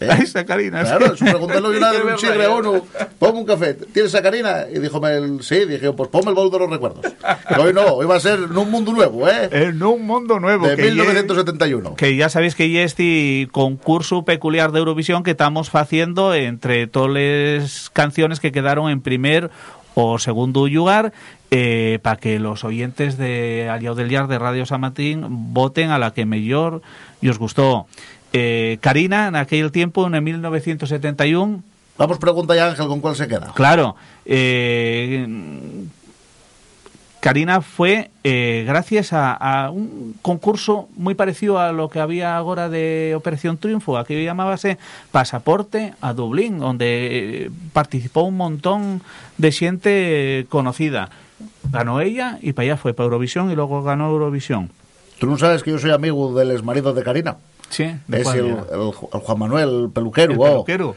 ¿Eh? 0.00 0.08
Ahí 0.10 0.22
está 0.22 0.44
Karina. 0.44 0.82
Claro, 0.82 1.14
eso 1.14 1.24
pregúntale 1.24 1.68
una 1.78 1.90
Hay 1.90 1.98
de 1.98 2.02
un 2.04 2.14
chigre 2.16 2.48
uno, 2.48 2.84
ponme 3.18 3.38
un 3.38 3.46
café, 3.46 3.74
¿tienes 3.74 4.10
sacarina? 4.10 4.64
Y 4.72 4.76
el, 4.76 5.42
sí, 5.42 5.64
dije, 5.66 5.92
pues 5.92 6.08
ponme 6.10 6.30
el 6.30 6.34
baúl 6.36 6.50
de 6.50 6.58
los 6.58 6.70
recuerdos. 6.70 7.04
Hoy 7.58 7.72
no, 7.72 7.82
hoy 7.94 8.06
va 8.06 8.16
a 8.16 8.20
ser 8.20 8.40
en 8.40 8.56
un 8.56 8.70
mundo 8.70 8.92
nuevo, 8.92 9.28
¿eh? 9.28 9.48
En 9.52 9.80
un 9.82 10.04
mundo 10.04 10.40
nuevo. 10.40 10.66
De 10.66 10.76
que 10.76 10.82
ye- 10.82 10.90
1971. 10.90 11.94
que 11.94 12.16
ya 12.16 12.28
sabéis 12.28 12.54
que 12.54 12.70
ya 12.70 12.82
este 12.82 13.48
concurso 13.52 14.24
peculiar 14.24 14.72
de 14.72 14.80
Eurovisión 14.80 15.22
que 15.22 15.30
estamos 15.32 15.72
haciendo 15.74 16.34
entre 16.34 16.86
todas 16.88 17.10
las 17.12 17.90
canciones 17.90 18.40
que 18.40 18.50
quedaron 18.52 18.90
en 18.90 19.00
primer 19.00 19.50
o 19.94 20.18
segundo 20.18 20.66
lugar 20.66 21.12
eh, 21.52 22.00
para 22.02 22.16
que 22.16 22.40
los 22.40 22.64
oyentes 22.64 23.16
de 23.16 23.68
Aliado 23.70 23.94
del 23.94 24.08
Yard 24.08 24.28
de 24.28 24.40
Radio 24.40 24.66
San 24.66 24.80
Martín 24.80 25.24
voten 25.54 25.90
a 25.90 25.98
la 26.00 26.12
que 26.12 26.26
mejor 26.26 26.82
y 27.22 27.28
os 27.28 27.38
gustó. 27.38 27.86
Eh, 28.36 28.78
Karina, 28.80 29.28
en 29.28 29.36
aquel 29.36 29.70
tiempo, 29.70 30.06
en 30.08 30.16
el 30.16 30.22
1971, 30.22 31.62
Vamos, 31.96 32.18
pregunta 32.18 32.56
ya 32.56 32.66
Ángel 32.66 32.88
con 32.88 33.00
cuál 33.00 33.14
se 33.14 33.28
queda. 33.28 33.52
Claro. 33.54 33.94
eh, 34.24 35.24
Karina 37.20 37.62
fue 37.62 38.10
eh, 38.22 38.64
gracias 38.66 39.12
a, 39.14 39.32
a 39.32 39.70
un 39.70 40.14
concurso 40.20 40.88
muy 40.96 41.14
parecido 41.14 41.58
a 41.58 41.72
lo 41.72 41.88
que 41.88 41.98
había 42.00 42.36
ahora 42.36 42.68
de 42.68 43.14
Operación 43.16 43.56
Triunfo, 43.56 43.96
aquello 43.96 44.22
llamábase 44.22 44.76
Pasaporte 45.10 45.94
a 46.02 46.12
Dublín, 46.12 46.58
donde 46.58 47.44
eh, 47.46 47.50
participó 47.72 48.22
un 48.22 48.36
montón 48.36 49.00
de 49.38 49.52
gente 49.52 50.46
conocida. 50.50 51.08
Ganó 51.70 52.00
ella 52.00 52.38
y 52.42 52.52
para 52.52 52.64
allá 52.64 52.76
fue 52.76 52.92
para 52.92 53.04
Eurovisión 53.04 53.50
y 53.50 53.54
luego 53.54 53.82
ganó 53.82 54.10
Eurovisión. 54.10 54.70
Tú 55.18 55.26
no 55.26 55.38
sabes 55.38 55.62
que 55.62 55.70
yo 55.70 55.78
soy 55.78 55.92
amigo 55.92 56.34
del 56.34 56.50
exmarido 56.50 56.92
de 56.92 57.02
Karina. 57.04 57.36
Sí, 57.74 57.92
¿de 58.06 58.20
Es 58.20 58.28
el, 58.28 58.54
Juan 58.92 59.38
Manuel, 59.38 59.84
el 59.86 59.90
peluquero. 59.90 60.32
El 60.32 60.38
oh. 60.38 60.44
peluquero. 60.44 60.96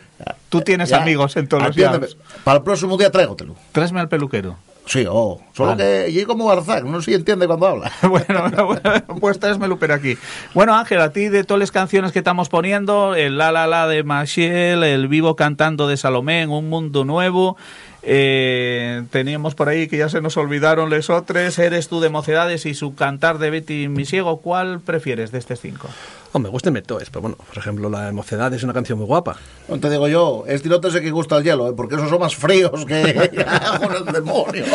Tú 0.49 0.61
tienes 0.61 0.89
Ya, 0.89 1.01
amigos 1.01 1.35
en 1.35 1.47
todos 1.47 1.63
los 1.63 1.71
atiéndeme. 1.71 2.05
lados. 2.05 2.17
Para 2.43 2.59
el 2.59 2.63
próximo 2.63 2.97
día 2.97 3.09
tráigotelo. 3.09 3.55
Tráeme 3.71 3.99
al 3.99 4.09
peluquero. 4.09 4.57
Sí, 4.85 5.05
oh. 5.09 5.41
Solo 5.53 5.71
Vale. 5.71 5.83
que 6.05 6.11
llegué 6.11 6.25
como 6.27 6.45
Barzak, 6.45 6.83
no 6.85 7.01
sé 7.01 7.11
si 7.11 7.13
entiende 7.15 7.47
cuando 7.47 7.65
habla. 7.65 7.91
bueno, 8.03 8.65
bueno, 8.67 8.81
pues 9.19 9.39
tráesmelo 9.39 9.77
por 9.79 9.91
aquí. 9.91 10.17
Bueno, 10.53 10.75
Ángel, 10.75 11.01
a 11.01 11.11
ti 11.11 11.29
de 11.29 11.43
todas 11.43 11.59
las 11.59 11.71
canciones 11.71 12.11
que 12.11 12.19
estamos 12.19 12.47
poniendo, 12.47 13.15
el 13.15 13.39
La 13.39 13.51
La 13.51 13.65
La 13.65 13.87
de 13.87 14.03
Machiel, 14.03 14.83
el 14.83 15.07
Vivo 15.07 15.35
cantando 15.35 15.87
de 15.87 15.97
Salomé 15.97 16.43
en 16.43 16.51
Un 16.51 16.69
Mundo 16.69 17.05
Nuevo, 17.05 17.57
eh, 18.03 19.03
teníamos 19.09 19.55
por 19.55 19.67
ahí 19.67 19.89
que 19.89 19.97
ya 19.97 20.07
se 20.07 20.21
nos 20.21 20.37
olvidaron 20.37 20.89
les 20.89 21.09
otros, 21.09 21.59
Eres 21.59 21.89
tú 21.89 21.99
de 21.99 22.09
Mocedades 22.09 22.65
y 22.65 22.73
su 22.73 22.95
cantar 22.95 23.39
de 23.39 23.49
Betty 23.49 23.89
Misiego, 23.89 24.37
¿cuál 24.39 24.79
prefieres 24.79 25.31
de 25.33 25.39
estes 25.39 25.59
cinco? 25.59 25.89
Hombre, 26.33 26.49
me 26.49 26.53
gustan 26.53 26.81
todos, 26.83 27.09
pero 27.09 27.21
bueno, 27.21 27.37
por 27.37 27.57
ejemplo, 27.57 27.89
la 27.89 28.11
Mocedad 28.11 28.53
es 28.53 28.63
una 28.63 28.73
canción 28.73 28.97
muy 28.97 29.07
guapa. 29.07 29.37
No 29.67 29.79
te 29.79 29.89
digo 29.89 30.07
yo, 30.07 30.43
este 30.47 30.69
no 30.69 30.79
te 30.79 30.91
sé 30.91 31.01
que 31.01 31.09
gusta 31.11 31.37
el 31.37 31.43
hielo, 31.43 31.69
¿eh? 31.69 31.73
porque 31.75 31.95
esos 31.95 32.09
son 32.09 32.19
más 32.19 32.35
fríos 32.35 32.85
que 32.85 33.31
con 33.81 33.95
el 33.95 34.05
demonio. 34.13 34.65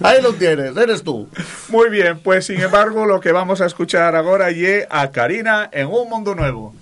Ahí 0.00 0.22
lo 0.22 0.32
tienes, 0.32 0.76
eres 0.76 1.02
tú. 1.02 1.28
Muy 1.68 1.90
bien, 1.90 2.18
pues 2.20 2.46
sin 2.46 2.60
embargo 2.60 3.06
lo 3.06 3.20
que 3.20 3.32
vamos 3.32 3.60
a 3.60 3.66
escuchar 3.66 4.16
ahora 4.16 4.50
es 4.50 4.86
a 4.90 5.10
Karina 5.10 5.68
en 5.72 5.86
Un 5.86 6.08
Mundo 6.08 6.34
Nuevo. 6.34 6.74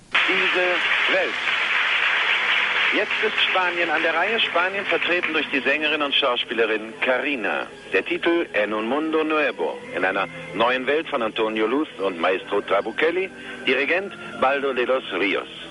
Jetzt 2.95 3.23
ist 3.25 3.41
Spanien 3.49 3.89
an 3.89 4.03
der 4.03 4.13
Reihe. 4.13 4.39
Spanien 4.39 4.85
vertreten 4.85 5.33
durch 5.33 5.49
die 5.49 5.61
Sängerin 5.61 6.03
und 6.03 6.13
Schauspielerin 6.13 6.93
Carina. 7.01 7.65
Der 7.91 8.05
Titel 8.05 8.45
En 8.53 8.71
un 8.71 8.87
mundo 8.87 9.23
nuevo. 9.23 9.79
In 9.95 10.05
einer 10.05 10.27
neuen 10.53 10.85
Welt 10.85 11.09
von 11.09 11.23
Antonio 11.23 11.65
Luz 11.65 11.87
und 11.97 12.19
Maestro 12.19 12.61
Trabuchelli. 12.61 13.31
Dirigent 13.65 14.13
Baldo 14.39 14.73
de 14.73 14.85
los 14.85 15.03
Rios. 15.13 15.62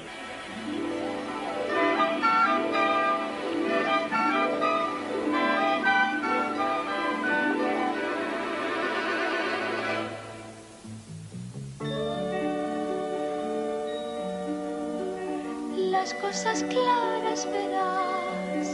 Las 16.03 16.15
cosas 16.15 16.65
claras 16.65 17.47
verás, 17.53 18.67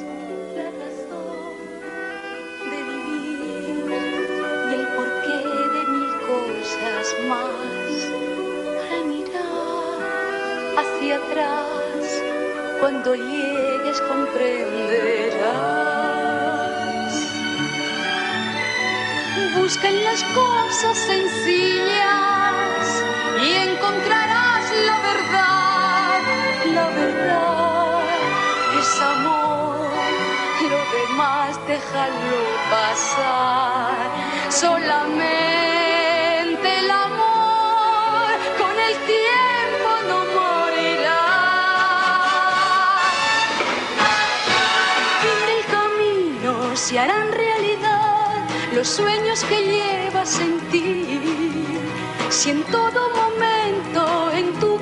la 0.57 0.69
razón 0.81 1.59
de 2.71 2.79
vivir 2.91 3.85
y 4.71 4.73
el 4.75 4.87
porqué 4.97 5.41
de 5.75 5.83
mil 5.93 6.13
cosas 6.27 7.07
más. 7.29 7.99
Al 8.93 9.03
mirar 9.13 10.01
hacia 10.79 11.17
atrás 11.17 12.01
cuando 12.81 13.09
llegues 13.15 14.01
comprenderás. 14.01 14.73
Busca 19.55 19.87
en 19.91 19.99
las 20.03 20.25
cosas 20.25 20.97
sencillas 20.97 22.87
y 23.43 23.53
encontrarás 23.69 24.65
la 24.87 24.99
verdad. 25.03 25.58
La 26.79 26.87
verdad 26.91 28.05
es 28.81 28.91
amor, 29.01 29.77
lo 30.73 30.81
demás 30.99 31.51
déjalo 31.67 32.41
pasar. 32.71 33.97
Solamente 34.49 35.19
el 36.83 36.91
amor 36.91 38.29
con 38.61 38.75
el 38.89 38.95
tiempo 39.15 39.89
no 40.09 40.19
morirá. 40.39 41.25
Fin 45.23 45.41
del 45.51 45.65
camino 45.77 46.53
se 46.77 46.93
harán 47.01 47.29
realidad 47.33 48.37
los 48.73 48.89
sueños 48.89 49.39
que 49.49 49.59
llevas 49.73 50.39
en 50.39 50.61
ti. 50.71 50.85
Si 52.31 52.51
en 52.51 52.63
todo 52.65 53.01
momento 53.21 54.31
en 54.33 54.53
tu 54.61 54.78